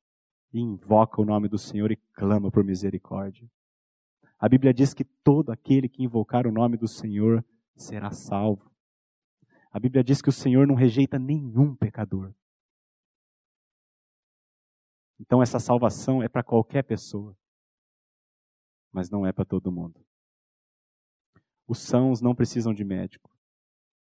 e 0.53 0.61
invoca 0.61 1.21
o 1.21 1.25
nome 1.25 1.49
do 1.49 1.59
Senhor 1.59 1.91
e 1.91 1.97
clama 1.97 2.51
por 2.51 2.63
misericórdia. 2.63 3.51
A 4.39 4.49
Bíblia 4.49 4.73
diz 4.73 4.95
que 4.95 5.05
todo 5.05 5.51
aquele 5.51 5.89
que 5.89 6.05
invocar 6.05 6.47
o 6.47 6.53
nome 6.53 6.77
do 6.77 6.87
Senhor 6.87 7.45
será 7.75 8.11
salvo. 8.13 8.71
A 9.73 9.81
Bíblia 9.81 10.05
diz 10.05 10.23
que 10.23 10.29
o 10.29 10.33
Senhor 10.33 10.67
não 10.67 10.75
rejeita 10.75 11.19
nenhum 11.19 11.75
pecador. 11.75 12.33
Então 15.21 15.43
essa 15.43 15.59
salvação 15.59 16.23
é 16.23 16.29
para 16.29 16.43
qualquer 16.43 16.83
pessoa, 16.85 17.37
mas 18.93 19.11
não 19.11 19.27
é 19.27 19.33
para 19.33 19.45
todo 19.45 19.73
mundo. 19.73 20.05
Os 21.67 21.79
sãos 21.79 22.21
não 22.21 22.35
precisam 22.35 22.73
de 22.73 22.85
médico. 22.85 23.31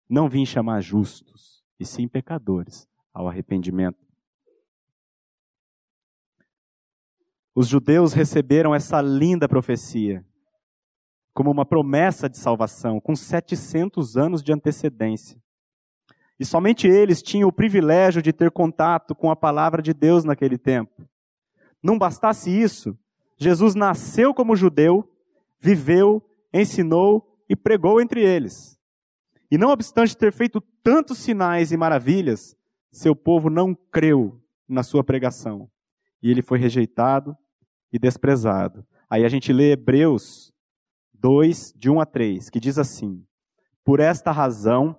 Não 0.09 0.27
vim 0.29 0.45
chamar 0.45 0.81
justos, 0.81 1.63
e 1.79 1.85
sim 1.85 2.07
pecadores 2.07 2.87
ao 3.13 3.27
arrependimento. 3.27 4.03
Os 7.55 7.67
judeus 7.67 8.13
receberam 8.13 8.73
essa 8.73 8.99
linda 9.01 9.47
profecia 9.47 10.25
como 11.33 11.49
uma 11.49 11.65
promessa 11.65 12.29
de 12.29 12.37
salvação, 12.37 13.01
com 13.01 13.15
700 13.15 14.15
anos 14.15 14.43
de 14.43 14.53
antecedência. 14.53 15.42
E 16.39 16.45
somente 16.45 16.87
eles 16.87 17.21
tinham 17.21 17.47
o 17.47 17.53
privilégio 17.53 18.21
de 18.21 18.33
ter 18.33 18.51
contato 18.51 19.13
com 19.15 19.29
a 19.29 19.35
palavra 19.35 19.81
de 19.81 19.93
Deus 19.93 20.23
naquele 20.23 20.57
tempo. 20.57 21.07
Não 21.81 21.97
bastasse 21.97 22.49
isso, 22.49 22.97
Jesus 23.37 23.75
nasceu 23.75 24.33
como 24.33 24.55
judeu, 24.55 25.09
viveu, 25.59 26.23
ensinou 26.53 27.37
e 27.49 27.55
pregou 27.55 27.99
entre 27.99 28.21
eles. 28.23 28.79
E 29.51 29.57
não 29.57 29.69
obstante 29.69 30.17
ter 30.17 30.31
feito 30.31 30.61
tantos 30.81 31.19
sinais 31.19 31.71
e 31.71 31.77
maravilhas, 31.77 32.55
seu 32.91 33.15
povo 33.15 33.49
não 33.49 33.75
creu 33.75 34.41
na 34.67 34.81
sua 34.81 35.03
pregação. 35.03 35.69
E 36.21 36.31
ele 36.31 36.41
foi 36.41 36.57
rejeitado 36.57 37.37
e 37.91 37.99
desprezado. 37.99 38.85
Aí 39.09 39.25
a 39.25 39.29
gente 39.29 39.51
lê 39.53 39.73
Hebreus 39.73 40.51
2, 41.13 41.73
de 41.75 41.89
1 41.89 41.99
a 41.99 42.05
3, 42.05 42.49
que 42.49 42.59
diz 42.59 42.79
assim: 42.79 43.23
Por 43.83 43.99
esta 43.99 44.31
razão, 44.31 44.97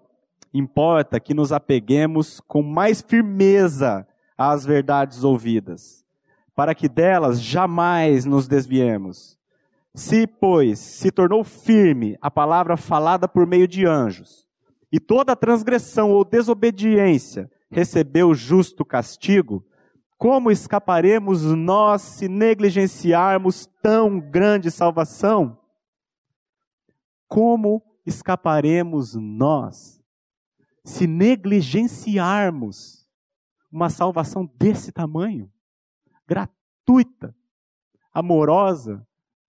importa 0.55 1.19
que 1.19 1.35
nos 1.35 1.53
apeguemos 1.53 2.41
com 2.41 2.63
mais 2.63 3.03
firmeza 3.03 4.07
às 4.39 4.65
verdades 4.65 5.25
ouvidas, 5.25 6.05
para 6.55 6.77
que 6.77 6.89
delas 6.89 7.43
jamais 7.43 8.25
nos 8.25 8.47
desviemos. 8.47 9.37
Se, 9.93 10.29
pois, 10.29 10.79
se 10.79 11.11
tornou 11.11 11.43
firme 11.43 12.17
a 12.21 12.31
palavra 12.31 12.77
falada 12.77 13.27
por 13.27 13.47
meio 13.47 13.67
de 13.67 13.85
anjos, 13.85 14.47
e 14.93 15.01
toda 15.01 15.35
transgressão 15.35 16.13
ou 16.13 16.25
desobediência 16.25 17.51
recebeu 17.69 18.33
justo 18.33 18.85
castigo, 18.85 19.67
como 20.17 20.53
escaparemos 20.53 21.43
nós 21.43 22.01
se 22.01 22.29
negligenciarmos 22.29 23.69
tão 23.83 24.21
grande 24.21 24.71
salvação? 24.71 25.59
Como 27.27 27.83
escaparemos 28.07 29.17
nós 29.17 30.04
se 30.85 31.07
negligenciarmos 31.07 33.09
uma 33.73 33.89
salvação 33.89 34.45
desse 34.57 34.93
tamanho? 34.93 35.51
Gratuita, 36.27 37.35
amorosa, 38.13 39.07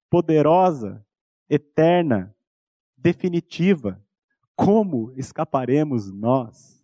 poderosa, 0.10 1.06
eterna, 1.50 2.34
definitiva. 2.98 4.02
Como 4.56 5.12
escaparemos 5.18 6.12
nós? 6.12 6.82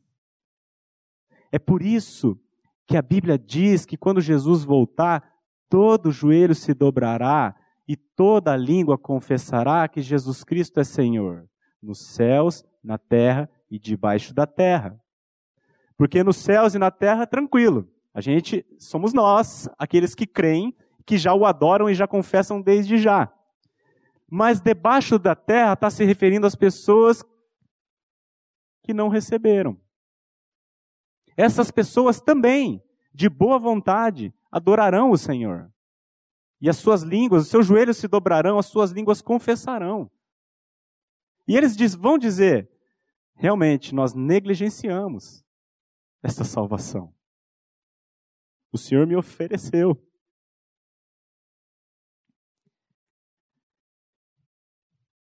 É 1.52 1.58
por 1.58 1.82
isso 1.82 2.38
que 2.86 2.98
a 2.98 3.02
Bíblia 3.02 3.40
diz 3.40 3.86
que 3.86 3.96
quando 3.96 4.20
Jesus 4.20 4.66
voltar, 4.66 5.24
todo 5.70 6.12
joelho 6.12 6.54
se 6.54 6.74
dobrará 6.74 7.56
e 7.88 7.96
toda 7.96 8.58
língua 8.58 8.98
confessará 8.98 9.88
que 9.88 10.02
Jesus 10.02 10.44
Cristo 10.44 10.80
é 10.80 10.84
Senhor, 10.84 11.50
nos 11.82 12.00
céus, 12.00 12.66
na 12.84 12.98
terra 12.98 13.50
e 13.72 13.80
debaixo 13.80 14.34
da 14.34 14.46
terra. 14.46 15.02
Porque 15.96 16.24
nos 16.24 16.36
céus 16.36 16.76
e 16.76 16.78
na 16.78 16.92
terra, 16.92 17.26
tranquilo. 17.26 17.90
A 18.14 18.20
gente 18.20 18.66
somos 18.78 19.14
nós, 19.14 19.70
aqueles 19.80 20.14
que 20.14 20.28
creem, 20.28 20.76
que 21.06 21.18
já 21.18 21.34
o 21.34 21.46
adoram 21.46 21.90
e 21.90 21.96
já 21.96 22.06
confessam 22.06 22.62
desde 22.62 22.98
já. 22.98 23.32
Mas 24.30 24.60
debaixo 24.60 25.18
da 25.18 25.36
terra 25.36 25.74
está 25.74 25.90
se 25.90 26.04
referindo 26.04 26.46
às 26.46 26.56
pessoas 26.56 27.24
que 28.84 28.94
não 28.94 29.08
receberam. 29.08 29.80
Essas 31.38 31.72
pessoas 31.72 32.20
também, 32.20 32.84
de 33.14 33.30
boa 33.30 33.58
vontade, 33.58 34.34
adorarão 34.52 35.12
o 35.12 35.18
Senhor. 35.18 35.72
E 36.60 36.70
as 36.70 36.78
suas 36.78 37.02
línguas, 37.02 37.44
os 37.44 37.50
seus 37.50 37.66
joelhos 37.66 37.98
se 37.98 38.08
dobrarão, 38.08 38.60
as 38.60 38.68
suas 38.68 38.92
línguas 38.92 39.22
confessarão. 39.22 40.12
E 41.48 41.58
eles 41.58 41.76
diz, 41.76 41.96
vão 41.96 42.18
dizer: 42.18 42.71
realmente, 43.42 43.96
nós 43.96 44.14
negligenciamos 44.14 45.44
esta 46.22 46.44
salvação. 46.44 47.12
O 48.72 48.78
Senhor 48.78 49.08
me 49.08 49.16
ofereceu. 49.16 49.96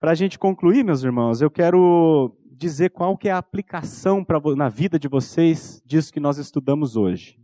Para 0.01 0.11
a 0.11 0.15
gente 0.17 0.41
concluir, 0.41 0.85
meus 0.85 1.05
irmãos, 1.05 1.41
eu 1.41 1.49
quero 1.49 2.37
dizer 2.51 2.91
qual 2.91 3.17
que 3.17 3.29
é 3.29 3.33
a 3.33 3.39
aplicação 3.39 4.25
pra, 4.25 4.41
na 4.57 4.69
vida 4.69 4.99
de 4.99 5.07
vocês 5.07 5.81
disso 5.87 6.13
que 6.13 6.19
nós 6.19 6.37
estudamos 6.37 6.97
hoje. 6.97 7.41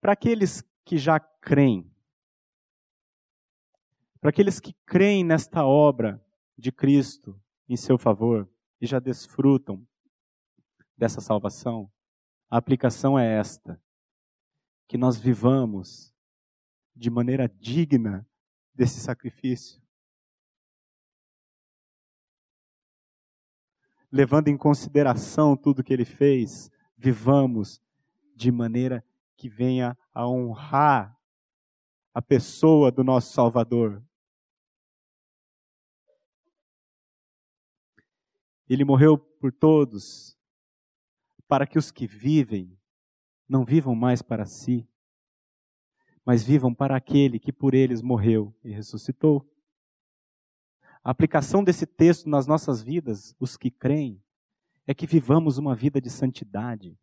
Para 0.00 0.12
aqueles 0.12 0.62
que 0.84 0.96
já 0.96 1.18
creem, 1.18 1.90
para 4.20 4.30
aqueles 4.30 4.60
que 4.60 4.72
creem 4.86 5.24
nesta 5.24 5.64
obra 5.64 6.23
de 6.56 6.70
Cristo 6.72 7.40
em 7.68 7.76
seu 7.76 7.98
favor 7.98 8.48
e 8.80 8.86
já 8.86 8.98
desfrutam 8.98 9.86
dessa 10.96 11.20
salvação, 11.20 11.90
a 12.50 12.56
aplicação 12.56 13.18
é 13.18 13.38
esta: 13.38 13.80
que 14.86 14.98
nós 14.98 15.18
vivamos 15.18 16.14
de 16.94 17.10
maneira 17.10 17.48
digna 17.48 18.26
desse 18.74 19.00
sacrifício. 19.00 19.84
levando 24.14 24.46
em 24.46 24.56
consideração 24.56 25.56
tudo 25.56 25.82
que 25.82 25.92
ele 25.92 26.04
fez, 26.04 26.70
vivamos 26.96 27.82
de 28.36 28.52
maneira 28.52 29.04
que 29.36 29.48
venha 29.48 29.98
a 30.14 30.24
honrar 30.28 31.18
a 32.14 32.22
pessoa 32.22 32.92
do 32.92 33.02
nosso 33.02 33.32
Salvador. 33.32 34.00
Ele 38.68 38.84
morreu 38.84 39.18
por 39.18 39.52
todos, 39.52 40.36
para 41.46 41.66
que 41.66 41.78
os 41.78 41.90
que 41.90 42.06
vivem 42.06 42.78
não 43.48 43.64
vivam 43.64 43.94
mais 43.94 44.22
para 44.22 44.46
si, 44.46 44.88
mas 46.24 46.42
vivam 46.42 46.74
para 46.74 46.96
aquele 46.96 47.38
que 47.38 47.52
por 47.52 47.74
eles 47.74 48.00
morreu 48.00 48.54
e 48.64 48.70
ressuscitou. 48.70 49.46
A 51.02 51.10
aplicação 51.10 51.62
desse 51.62 51.86
texto 51.86 52.28
nas 52.28 52.46
nossas 52.46 52.82
vidas, 52.82 53.36
os 53.38 53.58
que 53.58 53.70
creem, 53.70 54.22
é 54.86 54.94
que 54.94 55.06
vivamos 55.06 55.58
uma 55.58 55.74
vida 55.74 56.00
de 56.00 56.08
santidade. 56.08 56.98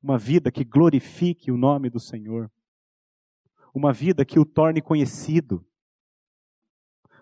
Uma 0.00 0.16
vida 0.16 0.52
que 0.52 0.64
glorifique 0.64 1.50
o 1.50 1.56
nome 1.56 1.90
do 1.90 1.98
Senhor. 1.98 2.50
Uma 3.74 3.92
vida 3.92 4.24
que 4.24 4.38
o 4.38 4.44
torne 4.44 4.80
conhecido. 4.80 5.66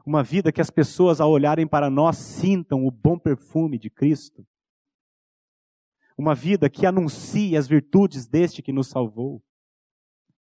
Uma 0.07 0.23
vida 0.23 0.53
que 0.53 0.61
as 0.61 0.71
pessoas, 0.71 1.21
ao 1.21 1.33
olharem 1.33 1.67
para 1.67 1.91
nós, 1.91 2.17
sintam 2.17 2.87
o 2.87 2.93
bom 2.93 3.19
perfume 3.19 3.77
de 3.77 3.91
Cristo. 3.91 4.47
uma 6.17 6.35
vida 6.35 6.71
que 6.71 6.87
anuncie 6.87 7.57
as 7.57 7.67
virtudes 7.67 8.27
deste 8.27 8.63
que 8.63 8.73
nos 8.73 8.87
salvou. 8.87 9.43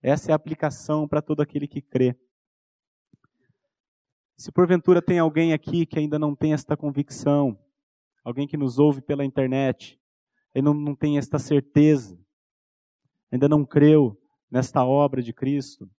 Essa 0.00 0.30
é 0.30 0.32
a 0.32 0.36
aplicação 0.36 1.06
para 1.06 1.20
todo 1.20 1.42
aquele 1.42 1.66
que 1.66 1.82
crê. 1.82 2.16
Se 4.38 4.52
porventura 4.52 5.02
tem 5.02 5.18
alguém 5.18 5.52
aqui 5.52 5.84
que 5.84 5.98
ainda 5.98 6.18
não 6.18 6.34
tem 6.34 6.54
esta 6.54 6.76
convicção, 6.76 7.58
alguém 8.24 8.46
que 8.46 8.56
nos 8.56 8.78
ouve 8.78 9.02
pela 9.02 9.24
internet, 9.24 10.00
não, 10.54 10.72
não 10.72 10.94
tem 10.94 11.18
esta 11.18 11.38
certeza, 11.38 12.18
ainda 13.30 13.48
não 13.48 13.66
creu 13.66 14.18
nesta 14.50 14.82
obra 14.84 15.20
de 15.20 15.32
Cristo, 15.32 15.90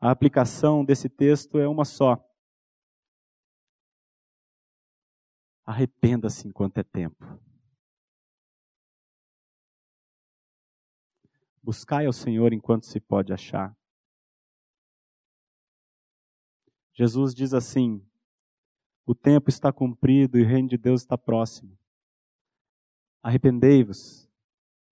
a 0.00 0.10
aplicação 0.10 0.84
desse 0.84 1.08
texto 1.08 1.58
é 1.58 1.68
uma 1.68 1.84
só. 1.84 2.26
Arrependa-se 5.66 6.46
enquanto 6.46 6.78
é 6.78 6.84
tempo. 6.84 7.24
Buscai 11.60 12.06
ao 12.06 12.12
Senhor 12.12 12.52
enquanto 12.52 12.86
se 12.86 13.00
pode 13.00 13.32
achar. 13.32 13.76
Jesus 16.94 17.34
diz 17.34 17.52
assim: 17.52 18.08
o 19.04 19.14
tempo 19.14 19.48
está 19.48 19.72
cumprido 19.72 20.38
e 20.38 20.42
o 20.42 20.46
reino 20.46 20.68
de 20.68 20.78
Deus 20.78 21.02
está 21.02 21.18
próximo. 21.18 21.78
Arrependei-vos 23.22 24.30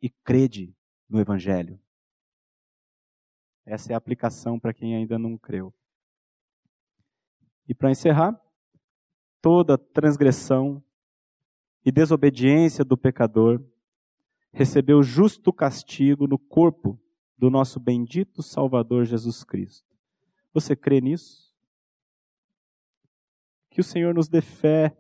e 0.03 0.11
crede 0.11 0.77
no 1.09 1.21
Evangelho. 1.21 1.81
Essa 3.65 3.93
é 3.93 3.95
a 3.95 3.99
aplicação 3.99 4.59
para 4.61 4.75
quem 4.75 4.95
ainda 4.95 5.19
não 5.19 5.39
creu. 5.39 5.73
E 7.67 7.75
para 7.75 7.91
encerrar, 7.91 8.44
toda 9.45 9.77
transgressão 9.77 10.83
e 11.85 11.93
desobediência 11.93 12.83
do 12.83 12.97
pecador 12.97 13.63
recebeu 14.51 15.03
justo 15.03 15.53
castigo 15.53 16.27
no 16.27 16.39
corpo 16.39 16.99
do 17.37 17.51
nosso 17.51 17.79
bendito 17.79 18.43
Salvador 18.43 19.05
Jesus 19.05 19.45
Cristo. 19.45 19.87
Você 20.55 20.75
crê 20.75 20.99
nisso? 20.99 21.55
Que 23.69 23.83
o 23.83 23.85
Senhor 23.85 24.15
nos 24.15 24.29
dê 24.31 24.41
fé 24.41 24.97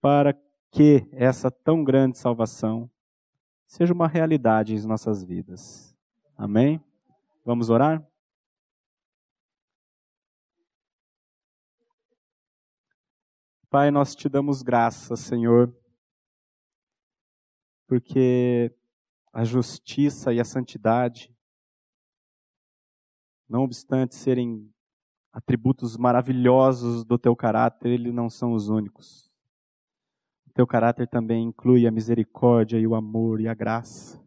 para 0.00 0.32
que 0.70 1.08
essa 1.10 1.50
tão 1.50 1.82
grande 1.82 2.18
salvação 2.18 2.88
seja 3.66 3.92
uma 3.92 4.06
realidade 4.06 4.76
em 4.76 4.86
nossas 4.86 5.24
vidas. 5.24 5.92
Amém? 6.38 6.80
Vamos 7.44 7.68
orar? 7.68 8.08
Pai, 13.70 13.92
nós 13.92 14.16
te 14.16 14.28
damos 14.28 14.62
graças, 14.62 15.20
Senhor, 15.20 15.72
porque 17.86 18.74
a 19.32 19.44
justiça 19.44 20.34
e 20.34 20.40
a 20.40 20.44
santidade, 20.44 21.32
não 23.48 23.62
obstante 23.62 24.16
serem 24.16 24.68
atributos 25.32 25.96
maravilhosos 25.96 27.04
do 27.04 27.16
teu 27.16 27.36
caráter, 27.36 27.90
eles 27.92 28.12
não 28.12 28.28
são 28.28 28.54
os 28.54 28.68
únicos. 28.68 29.30
O 30.48 30.50
teu 30.52 30.66
caráter 30.66 31.06
também 31.06 31.44
inclui 31.44 31.86
a 31.86 31.92
misericórdia 31.92 32.76
e 32.76 32.88
o 32.88 32.96
amor 32.96 33.40
e 33.40 33.46
a 33.46 33.54
graça. 33.54 34.20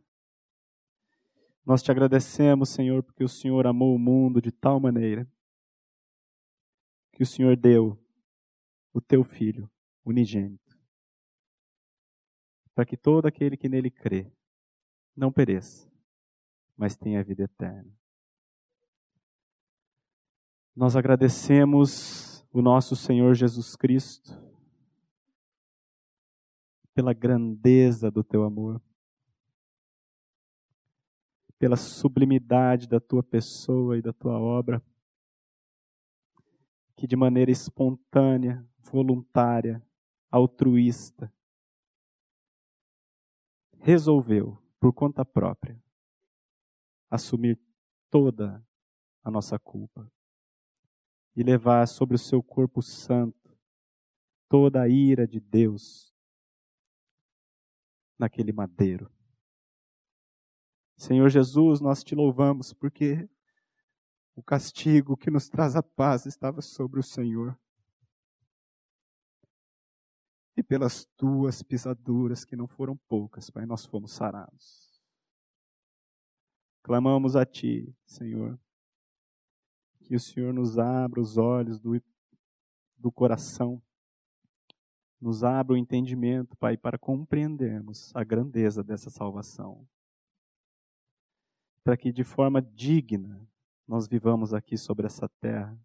Nós 1.66 1.84
te 1.84 1.91
agradecemos, 1.91 2.70
Senhor, 2.70 3.04
porque 3.04 3.26
o 3.26 3.30
Senhor 3.30 3.68
amou 3.68 3.94
o 3.94 4.00
mundo 4.00 4.41
de 4.41 4.54
tal 4.54 4.80
maneira 4.80 5.30
que 7.12 7.24
o 7.24 7.26
Senhor 7.26 7.58
deu 7.58 8.03
o 8.94 9.02
teu 9.02 9.24
filho 9.24 9.70
unigênito 10.06 10.64
para 12.74 12.86
que 12.86 12.98
todo 12.98 13.28
aquele 13.28 13.56
que 13.56 13.70
nele 13.70 13.91
crê 13.91 14.32
não 15.16 15.32
pereça, 15.32 15.91
mas 16.76 16.96
tenha 16.96 17.24
vida 17.24 17.44
eterna. 17.44 17.91
Nós 20.76 20.96
agradecemos 20.96 22.44
o 22.52 22.62
nosso 22.62 22.96
Senhor 22.96 23.36
Jesus 23.36 23.76
Cristo 23.76 24.32
pela 26.96 27.14
grandeza 27.14 28.10
do 28.10 28.24
teu 28.24 28.44
amor, 28.44 28.82
pela 31.60 31.76
sublimidade 31.76 32.88
da 32.88 33.00
tua 33.00 33.24
pessoa 33.24 33.98
e 33.98 34.02
da 34.02 34.12
tua 34.12 34.39
obra, 34.39 34.84
que 36.96 37.06
de 37.06 37.16
maneira 37.16 37.52
espontânea, 37.52 38.68
voluntária, 38.84 39.81
altruísta, 40.29 41.34
resolveu, 43.79 44.57
por 44.79 44.93
conta 44.93 45.23
própria, 45.25 45.81
assumir 47.09 47.59
toda 48.09 48.65
a 49.23 49.31
nossa 49.31 49.57
culpa 49.57 50.11
e 51.36 51.43
levar 51.43 51.88
sobre 51.88 52.15
o 52.15 52.19
seu 52.19 52.43
corpo 52.43 52.81
santo 52.81 53.57
toda 54.49 54.81
a 54.81 54.88
ira 54.88 55.27
de 55.27 55.39
Deus 55.39 56.13
naquele 58.19 58.51
madeiro. 58.51 59.11
Senhor 60.95 61.29
Jesus, 61.29 61.81
nós 61.81 62.03
te 62.03 62.13
louvamos 62.13 62.71
porque 62.71 63.27
o 64.36 64.43
castigo 64.43 65.17
que 65.17 65.31
nos 65.31 65.49
traz 65.49 65.75
a 65.75 65.84
paz 65.84 66.25
estava 66.25 66.61
sobre 66.61 66.99
o 66.99 67.03
Senhor 67.03 67.57
e 70.56 70.62
pelas 70.62 71.06
tuas 71.18 71.64
pisaduras, 71.64 72.45
que 72.45 72.56
não 72.56 72.68
foram 72.68 72.95
poucas, 73.08 73.49
Pai, 73.49 73.66
nós 73.66 73.86
fomos 73.86 74.12
sarados. 74.12 75.01
Clamamos 76.84 77.36
a 77.36 77.45
Ti, 77.45 77.95
Senhor, 78.06 78.60
que 80.01 80.16
o 80.16 80.20
Senhor 80.20 80.54
nos 80.54 80.78
abra 80.78 81.20
os 81.20 81.38
olhos 81.38 81.80
do, 81.80 81.99
do 82.97 83.12
coração, 83.12 83.82
nos 85.20 85.43
abra 85.43 85.74
o 85.74 85.78
entendimento, 85.78 86.56
Pai, 86.58 86.78
para 86.78 86.99
compreendermos 86.99 88.14
a 88.16 88.24
grandeza 88.24 88.84
dessa 88.84 89.10
salvação. 89.10 89.88
Para 91.84 91.97
que 91.97 92.12
de 92.12 92.24
forma 92.24 92.62
digna 92.62 93.41
nós 93.88 94.08
vivamos 94.08 94.54
aqui 94.54 94.78
sobre 94.78 95.06
essa 95.06 95.28
terra, 95.39 95.78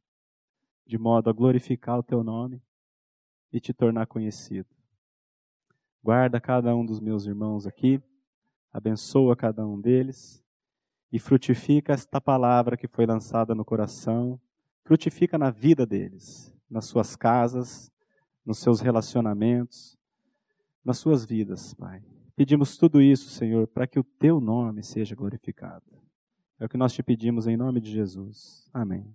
de 0.85 0.99
modo 0.99 1.31
a 1.31 1.33
glorificar 1.33 1.99
o 1.99 2.03
Teu 2.03 2.23
nome 2.23 2.63
e 3.53 3.61
te 3.61 3.73
tornar 3.73 4.07
conhecido. 4.07 4.69
Guarda 6.03 6.41
cada 6.41 6.75
um 6.75 6.85
dos 6.85 7.01
meus 7.01 7.27
irmãos 7.27 7.67
aqui, 7.67 8.01
abençoa 8.73 9.37
cada 9.37 9.67
um 9.67 9.81
deles 9.81 10.43
e 11.13 11.19
frutifica 11.19 11.93
esta 11.93 12.21
palavra 12.21 12.77
que 12.77 12.87
foi 12.87 13.07
lançada 13.07 13.55
no 13.55 13.65
coração, 13.65 14.41
frutifica 14.85 15.37
na 15.37 15.51
vida 15.51 15.85
deles, 15.85 16.55
nas 16.71 16.87
suas 16.87 17.17
casas, 17.17 17.91
nos 18.45 18.59
seus 18.59 18.81
relacionamentos, 18.81 19.99
nas 20.85 20.99
suas 20.99 21.25
vidas, 21.25 21.75
Pai. 21.75 22.03
Pedimos 22.37 22.77
tudo 22.77 23.03
isso, 23.03 23.29
Senhor, 23.29 23.67
para 23.67 23.87
que 23.87 23.99
o 23.99 24.05
teu 24.05 24.41
nome 24.41 24.83
seja 24.83 25.15
glorificado. 25.15 25.85
É 26.59 26.65
o 26.65 26.69
que 26.69 26.77
nós 26.77 26.93
te 26.93 27.03
pedimos 27.03 27.47
em 27.47 27.57
nome 27.57 27.81
de 27.81 27.91
Jesus. 27.91 28.69
Amém. 28.73 29.15